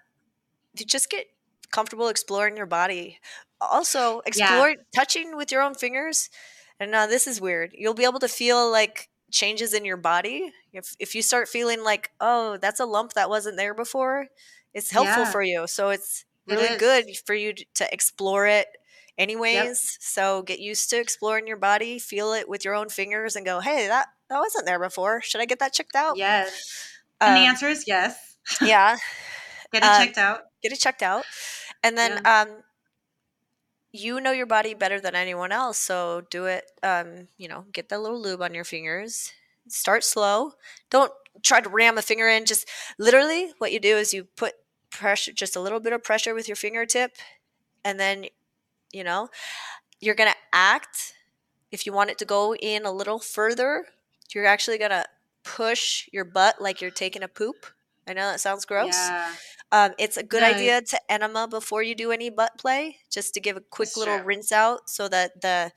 [0.76, 1.26] to just get
[1.72, 3.18] comfortable exploring your body
[3.60, 6.30] also explore touching with your own fingers
[6.78, 10.50] and now this is weird you'll be able to feel like changes in your body
[10.72, 14.26] if if you start feeling like oh that's a lump that wasn't there before
[14.74, 15.30] it's helpful Yeah.
[15.30, 16.78] for you so it's really is.
[16.80, 18.66] good for you to explore it
[19.18, 23.44] anyways so get used to exploring your body feel it with your own fingers and
[23.44, 26.96] go hey that that wasn't there before should i get that checked out Yes.
[27.20, 28.36] And the Um, answer is yes.
[28.62, 28.96] yeah
[29.72, 30.40] Get it uh, checked out.
[30.62, 31.24] get it checked out
[31.83, 32.49] and then um
[33.93, 37.89] you know your body better than anyone else so do it um you know get
[37.89, 39.33] that little lube on your fingers.
[39.68, 40.53] Start slow.
[40.91, 41.12] Don't
[41.43, 42.45] try to ram a finger in.
[42.45, 42.68] Just
[42.99, 44.55] literally what you do is you put
[44.91, 47.12] pressure just a little bit of pressure with your fingertip
[47.85, 48.26] and then
[48.93, 49.28] you know
[50.01, 51.14] you're going to act.
[51.70, 53.87] If you want it to go in a little further
[54.35, 55.05] you're actually going to
[55.43, 57.66] push your butt like you're taking a poop.
[58.07, 58.95] I know that sounds gross.
[58.95, 59.33] Yeah.
[59.72, 63.34] Um, it's a good No, idea to enema before you do any butt play, just
[63.34, 64.26] to give a quick That's little true.
[64.26, 65.72] rinse out, so that the,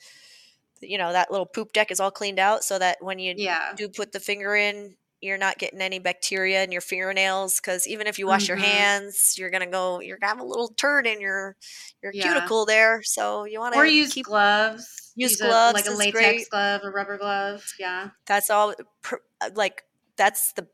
[0.81, 3.73] you know, that little poop deck is all cleaned out, so that when you Yeah.
[3.75, 7.61] do put the finger in, you're not getting any bacteria in your fingernails.
[7.61, 8.61] Because even if you wash your Mhm.
[8.63, 11.55] hands, you're gonna go, you're gonna have a little turd in your
[12.01, 12.23] your Yeah.
[12.23, 13.01] cuticle there.
[13.03, 15.13] So you want to Or use keep gloves.
[15.15, 16.49] use a- gloves like a latex great.
[16.49, 17.63] glove, a rubber glove.
[17.79, 18.09] Yeah.
[18.25, 18.73] that's all.
[19.01, 19.85] pr- uh, Like
[20.17, 20.67] that's the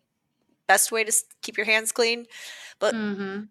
[0.69, 1.11] best way to
[1.41, 2.27] keep your hands clean.
[2.79, 3.45] But Mm-hmm.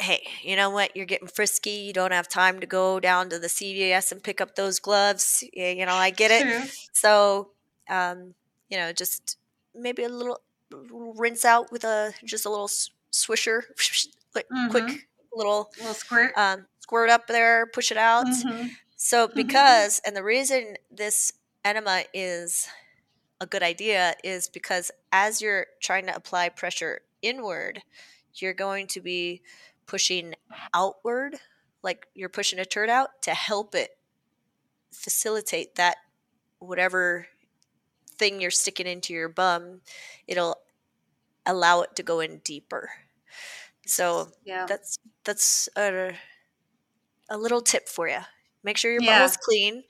[0.00, 0.94] hey, you know what?
[0.96, 1.70] You're getting frisky.
[1.86, 5.44] You don't have time to go down to the CVS and pick up those gloves.
[5.52, 6.42] You know, I get it.
[6.42, 6.68] True.
[6.92, 7.50] So,
[7.88, 8.34] um,
[8.68, 9.38] you know, just
[9.74, 10.40] maybe a little
[11.16, 12.68] rinse out with a just a little
[13.12, 13.62] swisher,
[14.34, 14.70] like mm-hmm.
[14.70, 18.26] quick little, little squirt, um, squirt up there, push it out.
[18.26, 18.68] Mm-hmm.
[18.96, 19.36] So mm-hmm.
[19.36, 21.32] because and the reason this
[21.64, 22.68] enema is
[23.40, 27.82] a good idea is because as you're trying to apply pressure inward,
[28.34, 29.42] you're going to be
[29.86, 30.34] pushing
[30.72, 31.36] outward,
[31.82, 33.90] like you're pushing a turd out to help it
[34.92, 35.96] facilitate that
[36.58, 37.26] whatever
[38.16, 39.80] thing you're sticking into your bum,
[40.26, 40.56] it'll
[41.46, 42.90] allow it to go in deeper.
[43.86, 44.66] So yeah.
[44.66, 46.12] that's that's a,
[47.28, 48.20] a little tip for you.
[48.62, 49.24] Make sure your yeah.
[49.24, 49.84] is clean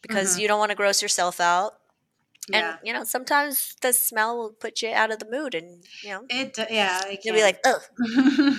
[0.00, 0.40] because mm-hmm.
[0.40, 1.74] you don't want to gross yourself out.
[2.52, 6.10] And you know, sometimes the smell will put you out of the mood, and you
[6.10, 7.80] know, it yeah, you'll be like, "Oh,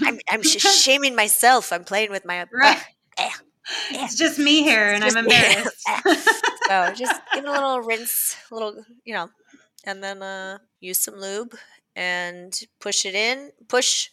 [0.03, 1.71] I'm I'm shaming myself.
[1.71, 2.81] I'm playing with my right.
[3.17, 3.29] Uh,
[3.91, 5.87] it's just me here, and I'm embarrassed.
[6.67, 9.29] so just give it a little rinse, a little, you know,
[9.85, 11.55] and then uh, use some lube
[11.95, 13.51] and push it in.
[13.67, 14.09] Push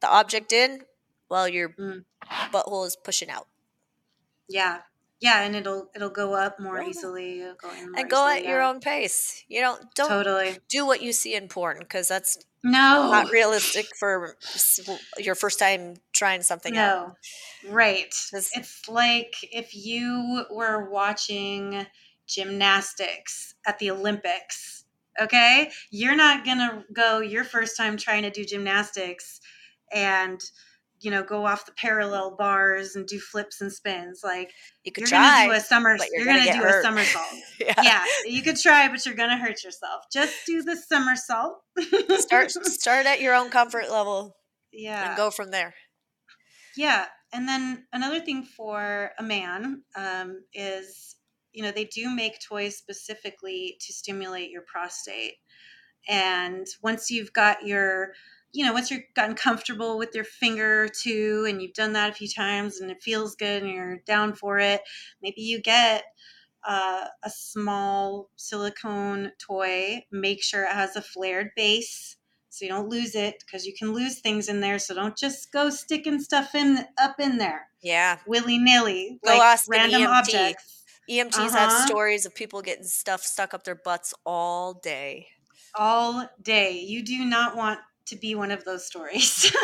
[0.00, 0.82] the object in
[1.28, 2.04] while your mm.
[2.52, 3.46] butthole is pushing out.
[4.48, 4.80] Yeah,
[5.22, 7.38] yeah, and it'll it'll go up more easily.
[7.38, 7.54] More
[7.96, 8.50] and go easily, at yeah.
[8.50, 9.44] your own pace.
[9.48, 13.86] You know, don't totally do what you see in porn because that's no not realistic
[13.96, 14.36] for
[15.18, 16.80] your first time trying something no.
[16.80, 17.16] out.
[17.70, 18.12] Right.
[18.32, 21.86] It's like if you were watching
[22.26, 24.84] gymnastics at the Olympics.
[25.20, 29.40] Okay, you're not gonna go your first time trying to do gymnastics
[29.92, 30.40] and
[31.02, 34.52] you know go off the parallel bars and do flips and spins like
[34.84, 36.80] you could you're try, gonna do a summer you're, you're, gonna, gonna do hurt.
[36.80, 37.26] a somersault
[37.60, 37.74] yeah.
[37.82, 38.04] yeah.
[38.24, 41.60] you could try but you're gonna hurt yourself just do the somersault
[42.18, 44.36] start start at your own comfort level
[44.72, 45.74] yeah and go from there
[46.76, 51.16] yeah and then another thing for a man um, is
[51.52, 55.34] you know they do make toys specifically to stimulate your prostate
[56.08, 58.12] and once you've got your
[58.52, 62.10] you know, once you've gotten comfortable with your finger or two and you've done that
[62.10, 64.82] a few times and it feels good and you're down for it,
[65.22, 66.04] maybe you get
[66.64, 70.04] uh, a small silicone toy.
[70.10, 72.16] Make sure it has a flared base
[72.52, 74.78] so you don't lose it because you can lose things in there.
[74.78, 77.68] So don't just go sticking stuff in up in there.
[77.82, 80.18] Yeah, willy nilly, like ask random EMT.
[80.18, 80.84] objects.
[81.10, 81.58] EMTs uh-huh.
[81.58, 85.28] have stories of people getting stuff stuck up their butts all day.
[85.74, 86.78] All day.
[86.78, 89.54] You do not want to be one of those stories.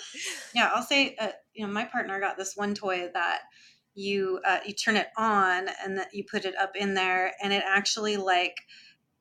[0.54, 3.40] yeah, I'll say, uh, you know, my partner got this one toy that
[3.94, 7.52] you uh, you turn it on and that you put it up in there, and
[7.52, 8.56] it actually like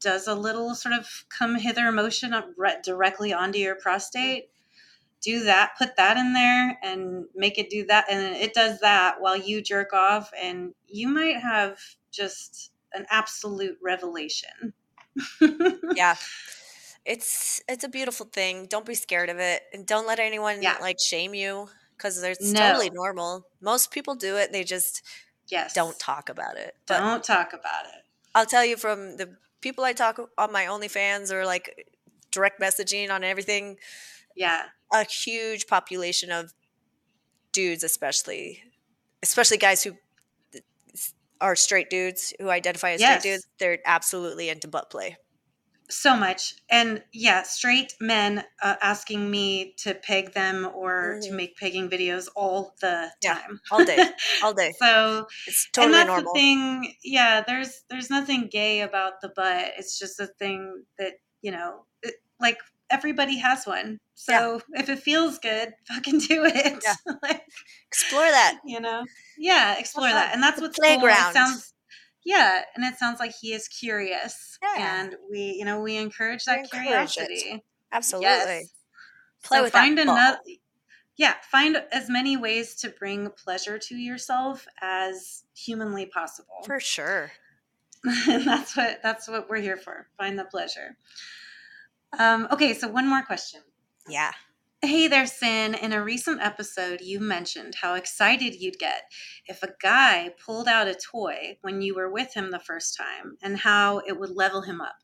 [0.02, 4.50] does a little sort of come hither motion up right, directly onto your prostate.
[5.22, 9.22] Do that, put that in there, and make it do that, and it does that
[9.22, 11.80] while you jerk off, and you might have
[12.12, 14.74] just an absolute revelation.
[15.96, 16.16] yeah
[17.06, 18.66] it's it's a beautiful thing.
[18.66, 20.78] Don't be scared of it, and don't let anyone yeah.
[20.82, 22.60] like shame you because it's no.
[22.60, 23.46] totally normal.
[23.62, 25.04] Most people do it; they just
[25.48, 26.76] yes don't talk about it.
[26.88, 28.02] But don't talk about it.
[28.34, 31.88] I'll tell you from the people I talk on my OnlyFans or like
[32.32, 33.78] direct messaging on everything.
[34.36, 36.54] Yeah, a huge population of
[37.52, 38.64] dudes, especially
[39.22, 39.94] especially guys who
[41.40, 43.20] are straight dudes who identify as yes.
[43.20, 43.48] straight dudes.
[43.60, 45.18] They're absolutely into butt play
[45.90, 46.56] so much.
[46.70, 51.30] And yeah straight men uh, asking me to peg them or mm-hmm.
[51.30, 53.60] to make pegging videos all the yeah, time.
[53.72, 54.04] all day
[54.44, 54.74] all day.
[54.80, 56.34] So it's totally and that's normal.
[56.34, 59.72] the thing yeah there's there's nothing gay about the butt.
[59.78, 62.60] It's just a thing that you know it, like
[62.90, 64.00] everybody has one.
[64.16, 64.82] So yeah.
[64.82, 66.84] if it feels good fucking do it.
[66.84, 67.14] Yeah.
[67.24, 67.44] like,
[67.88, 68.60] explore that.
[68.66, 69.04] you know?
[69.38, 70.34] Yeah explore that.
[70.34, 71.30] And that's what's playground cool.
[71.30, 71.74] it sounds
[72.26, 75.00] yeah and it sounds like he is curious yeah.
[75.00, 77.34] and we you know we encourage that we curiosity.
[77.46, 77.62] Encourage
[77.92, 78.28] absolutely.
[78.28, 78.74] Yes.
[79.44, 80.40] play so with find another
[81.18, 86.64] yeah find as many ways to bring pleasure to yourself as humanly possible.
[86.66, 87.32] For sure.
[88.28, 90.98] And that's what that's what we're here for find the pleasure.
[92.18, 93.62] Um, okay so one more question.
[94.10, 94.32] Yeah
[94.82, 95.74] Hey there, Sinn.
[95.74, 99.04] In a recent episode, you mentioned how excited you'd get
[99.48, 103.38] if a guy pulled out a toy when you were with him the first time
[103.42, 104.98] and how it would level him up.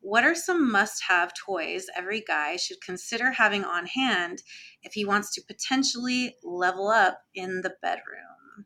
[0.00, 4.42] What are some must have toys every guy should consider having on hand
[4.82, 8.64] if he wants to potentially level up in the bedroom?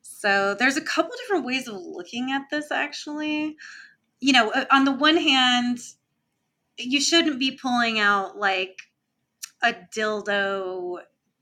[0.00, 3.56] So, there's a couple different ways of looking at this actually.
[4.20, 5.78] You know, on the one hand,
[6.76, 8.78] you shouldn't be pulling out like
[9.64, 10.98] a dildo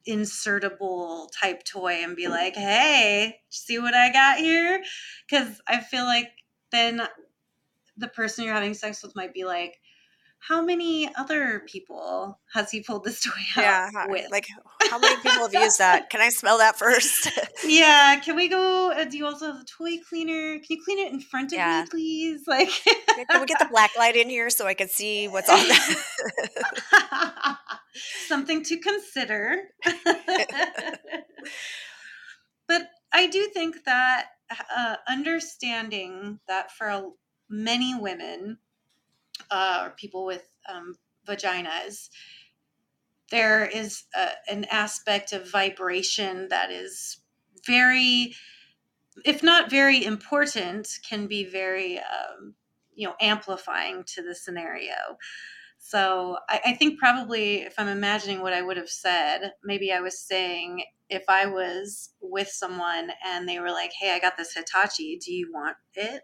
[0.08, 4.82] insertable type toy and be like, hey, see what I got here?
[5.28, 6.30] Because I feel like
[6.70, 7.02] then
[7.96, 9.76] the person you're having sex with might be like,
[10.48, 14.28] how many other people has he pulled this toy out Yeah, how- with?
[14.30, 14.46] like
[14.90, 16.10] how many people have used that?
[16.10, 17.30] Can I smell that first?
[17.64, 18.90] yeah, can we go?
[18.90, 20.58] Uh, do you also have the toy cleaner?
[20.58, 21.82] Can you clean it in front of Yeah.
[21.82, 22.42] me, please?
[22.48, 22.68] Like,
[23.30, 26.04] Can we get the black light in here so I can see what's on that?
[28.26, 29.62] something to consider.
[32.68, 34.26] but I do think that
[34.74, 37.10] uh, understanding that for a-
[37.48, 38.58] many women
[39.52, 40.94] uh, or people with um,
[41.28, 42.08] vaginas,
[43.30, 47.18] there is a, an aspect of vibration that is
[47.66, 48.34] very,
[49.24, 52.54] if not very important, can be very, um,
[52.94, 55.18] you know, amplifying to the scenario.
[55.78, 60.00] So I, I think probably if I'm imagining what I would have said, maybe I
[60.00, 64.54] was saying if I was with someone and they were like, "Hey, I got this
[64.54, 65.18] Hitachi.
[65.18, 66.22] Do you want it?"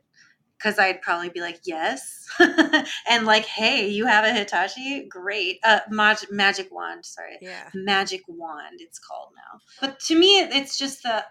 [0.58, 2.26] Because I'd probably be like, "Yes,"
[3.08, 5.06] and like, "Hey, you have a Hitachi?
[5.08, 5.58] Great.
[5.62, 7.06] Uh, mag- magic wand.
[7.06, 7.70] Sorry, yeah.
[7.74, 8.80] magic wand.
[8.80, 9.60] It's called now.
[9.80, 11.26] But to me, it's just that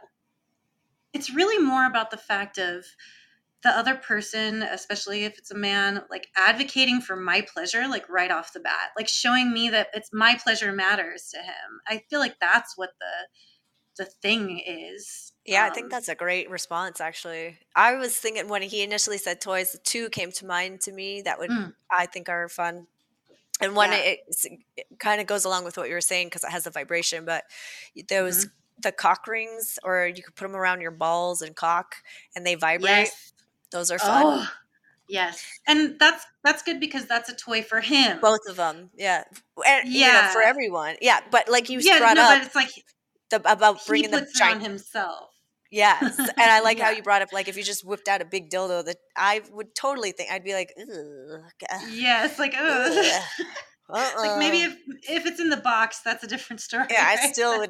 [1.13, 2.85] it's really more about the fact of
[3.63, 8.31] the other person, especially if it's a man, like advocating for my pleasure, like right
[8.31, 11.81] off the bat, like showing me that it's my pleasure matters to him.
[11.87, 15.33] I feel like that's what the the thing is.
[15.47, 17.57] Yeah, I think Um, that's a great response actually.
[17.75, 21.39] I was thinking when he initially said toys, two came to mind to me that
[21.39, 21.73] would Mm.
[21.89, 22.87] I think are fun.
[23.59, 23.97] And one Yeah.
[23.99, 24.45] it, it's-
[24.75, 27.25] it kind of goes along with what you were saying because it has a vibration,
[27.25, 27.45] but
[28.09, 28.53] those Mm-hmm.
[28.81, 31.95] the cock rings or you could put them around your balls and cock
[32.35, 33.07] and they vibrate.
[33.07, 33.33] Yes.
[33.71, 34.23] Those are fun.
[34.25, 34.51] Oh,
[35.07, 35.43] yes.
[35.65, 38.19] And that's that's good because that's a toy for him.
[38.19, 38.91] Both of them.
[38.95, 39.23] Yeah.
[39.65, 40.47] And you know, for Yeah.
[40.49, 40.97] everyone.
[41.01, 42.69] Yeah, but like you yeah, brought no, up but it's like
[43.29, 45.33] the, about he bringing the puts it on giant himself.
[45.71, 48.25] Yes, and I like how you brought up like if you just whipped out a
[48.25, 51.41] big dildo, that I would totally think I'd be like, Ugh,
[51.91, 52.93] Yes, like ugh.
[52.93, 53.23] ugh,
[53.89, 54.77] like maybe uh-uh." if
[55.09, 56.85] if it's in the box, that's a different story.
[56.89, 57.69] yeah, I still would.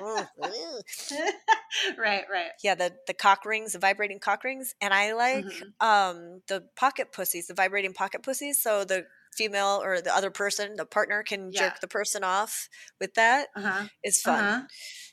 [0.00, 0.72] uh,
[1.98, 2.50] right, right.
[2.62, 5.72] yeah, the the cock rings, the vibrating cock rings, and I like Mhm.
[5.86, 8.60] um the pocket pussies, the vibrating pocket pussies.
[8.62, 9.06] So the
[9.36, 11.68] female or the other person, the partner, can Yeah.
[11.70, 12.68] jerk the person off
[13.00, 13.48] with that.
[13.54, 13.84] Uh-huh.
[14.02, 14.44] Is fun.
[14.44, 14.62] Uh-huh.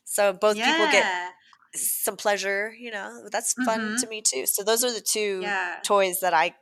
[0.05, 1.29] So both people get Yeah.
[1.75, 2.73] Some pleasure.
[2.77, 4.45] You know, that's fun to me too.
[4.45, 5.75] So those are the two Yeah.
[5.83, 6.55] toys that I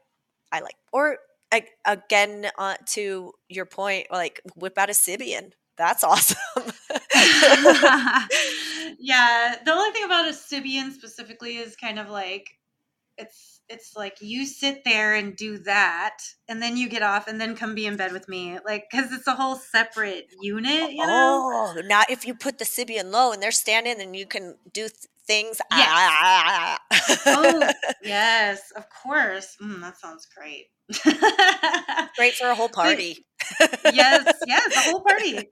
[0.51, 0.75] I like.
[0.91, 1.17] Or
[1.53, 5.51] a- again, uh, to your point, like whip out a Sybian.
[5.77, 6.37] That's awesome.
[8.99, 9.55] yeah.
[9.65, 12.49] The only thing about a Sybian specifically is kind of like
[13.17, 16.17] it's it's like you sit there and do that
[16.47, 19.11] and then you get off and then come be in bed with me like because
[19.11, 23.31] it's a whole separate unit you know oh, not if you put the Sybian low
[23.31, 24.93] and they're standing and you can do th-
[25.25, 25.61] things.
[25.71, 25.87] Yes.
[25.89, 26.79] Ah.
[27.27, 27.69] oh
[28.03, 30.67] yes of course mm, that sounds great
[32.17, 33.25] Great for a whole party.
[33.93, 35.47] yes, yes, a whole party.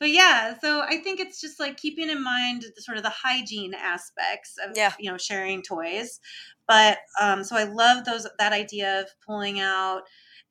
[0.00, 3.10] But yeah, so I think it's just like keeping in mind the sort of the
[3.10, 4.92] hygiene aspects of Yeah.
[4.98, 6.20] you know sharing toys.
[6.66, 10.02] But um, so I love those that idea of pulling out.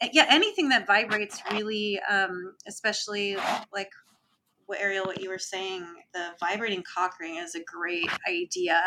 [0.02, 3.38] eh, Yeah, anything that vibrates really, um, especially
[3.74, 3.90] like
[4.70, 5.84] what Ariel, what you were saying,
[6.14, 8.80] the vibrating cock ring is a great idea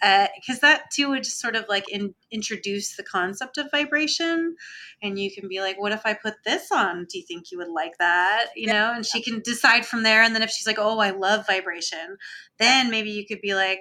[0.00, 4.56] uh, because that too would just sort of like in, introduce the concept of vibration,
[5.02, 7.04] and you can be like, "What if I put this on?
[7.04, 10.22] Do you think you would like that?" You know, and she can decide from there.
[10.22, 12.16] And then if she's like, "Oh, I love vibration,"
[12.58, 13.80] then maybe you could be like,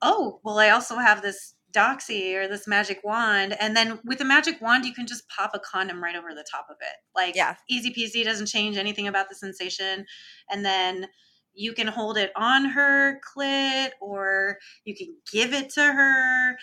[0.00, 4.24] "Oh, well, I also have this." Doxy or this magic wand, and then with the
[4.24, 6.96] magic wand, you can just pop a condom right over the top of it.
[7.14, 7.56] Like, Yeah.
[7.68, 10.06] easy peasy, doesn't change anything about the sensation.
[10.50, 11.08] And then
[11.54, 16.56] you can hold it on her clit or you can give it to her,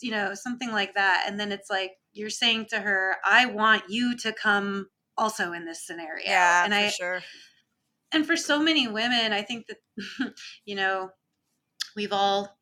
[0.00, 1.24] you know, something like that.
[1.26, 4.88] And then it's like you're saying to her, I want you to come
[5.18, 6.24] also in this scenario.
[6.24, 7.22] Yeah, and for I, sure.
[8.12, 10.34] and for so many women, I think that,
[10.64, 11.10] you know,
[11.94, 12.58] we've all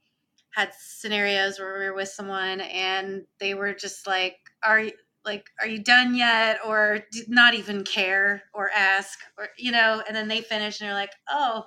[0.55, 4.93] had scenarios where we were with someone and they were just like, are you,
[5.25, 6.59] like, are you done yet?
[6.67, 10.89] Or did not even care or ask or, you know, and then they finish and
[10.89, 11.65] they're like, oh,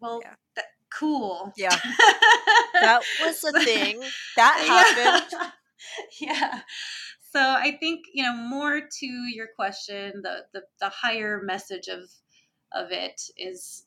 [0.00, 0.34] well, Yeah.
[0.56, 1.52] that, cool.
[1.56, 1.76] Yeah.
[2.74, 4.02] That was a thing.
[4.36, 4.58] That
[4.96, 5.52] happened.
[6.20, 6.60] yeah.
[7.32, 12.00] So I think, you know, more to your question, the, the, the higher message of,
[12.72, 13.84] of it is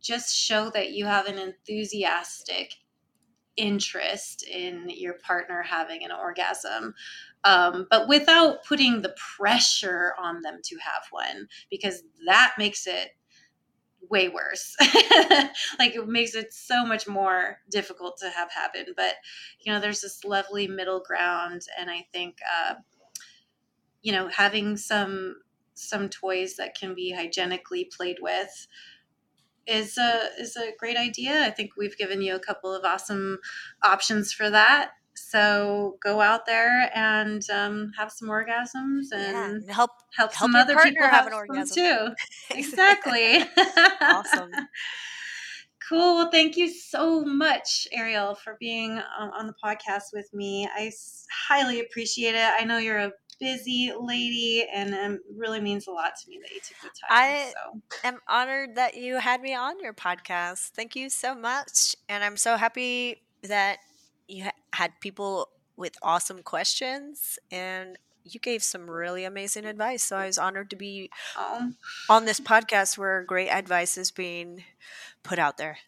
[0.00, 2.74] just show that you have an enthusiastic
[3.56, 6.94] interest in your partner having an orgasm,
[7.44, 13.10] um, but without putting the pressure on them to have one, because that makes it
[14.10, 14.74] way worse.
[15.78, 18.86] like it makes it so much more difficult to have happen.
[18.96, 19.14] But
[19.60, 22.74] you know, there's this lovely middle ground, and I think uh,
[24.02, 25.36] you know having some
[25.74, 28.68] some toys that can be hygienically played with
[29.66, 31.44] is a is a great idea.
[31.44, 33.38] I think we've given you a couple of awesome
[33.82, 34.90] options for that.
[35.16, 40.54] So go out there and um, have some orgasms and yeah, help help, help some
[40.54, 42.08] other people have have an orgasm too.
[42.56, 43.44] exactly.
[44.00, 44.50] awesome.
[45.86, 46.14] Cool.
[46.14, 50.66] Well, thank you so much, Ariel, for being um, on the podcast with me.
[50.74, 52.52] I s- highly appreciate it.
[52.58, 53.12] I know you're a
[53.44, 57.10] busy lady, and it really means a lot to me that you took the time.
[57.10, 57.80] I so.
[58.08, 60.70] am honored that you had me on your podcast.
[60.70, 61.94] Thank you so much.
[62.08, 63.78] And I'm so happy that
[64.28, 70.02] you ha- had people with awesome questions and you gave some really amazing advice.
[70.02, 71.72] So I was honored to be Oh,
[72.08, 74.64] on this podcast where great advice is being
[75.22, 75.78] put out there.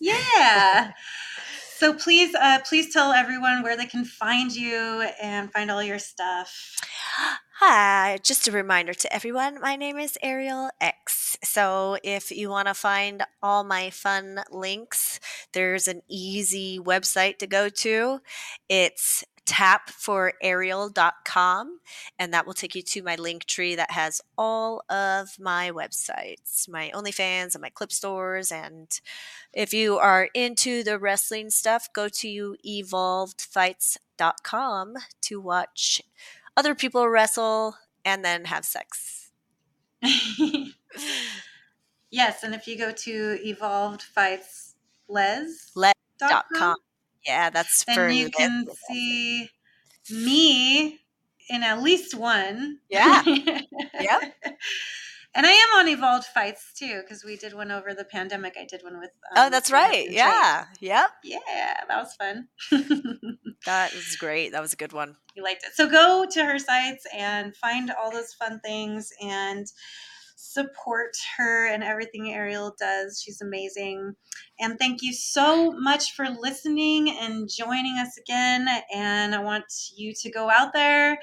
[0.00, 0.92] yeah.
[1.78, 6.00] So please, uh, please tell everyone where they can find you and find all your
[6.00, 6.74] stuff.
[7.60, 11.38] Hi, just a reminder to everyone my name is Ariel X.
[11.44, 15.20] So if you want to find all my fun links,
[15.52, 18.22] there's an easy website to go to.
[18.68, 21.80] It's tapforariel.com
[22.18, 26.68] and that will take you to my link tree that has all of my websites
[26.68, 29.00] my onlyfans and my clip stores and
[29.54, 36.02] if you are into the wrestling stuff go to evolvedfights.com to watch
[36.56, 39.30] other people wrestle and then have sex.
[42.10, 44.76] Yes, and if you go to Evolved Fights
[45.08, 45.92] Lez Lez
[47.28, 47.36] dot dot com, com.
[47.36, 48.34] yeah that's for then you this.
[48.36, 49.50] can see
[50.10, 51.00] me
[51.50, 52.78] in at least one.
[52.90, 53.22] Yeah.
[54.00, 54.20] yeah.
[55.34, 58.56] And I am on Evolved Fights too, because we did one over the pandemic.
[58.58, 59.10] I did one with.
[59.36, 60.16] oh um, that's right Jake.
[60.16, 62.48] yeah yep Yeah, that was fun.
[63.66, 65.74] that was great that was a good one you liked it.
[65.74, 69.66] So go to her sites and find all those fun things and
[70.52, 73.20] support her and everything Ariel does.
[73.22, 74.14] She's amazing.
[74.58, 78.66] And thank you so much for listening and joining us again.
[78.94, 79.64] And I want
[79.96, 81.18] you to go out there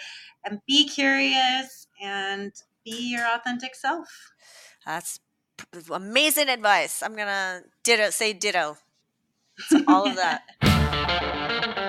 [0.46, 2.52] and be curious and
[2.84, 4.08] be your authentic self.
[4.86, 5.20] That's
[5.90, 7.02] amazing advice.
[7.02, 8.78] I'm gonna ditto say ditto
[9.70, 10.44] to all of that.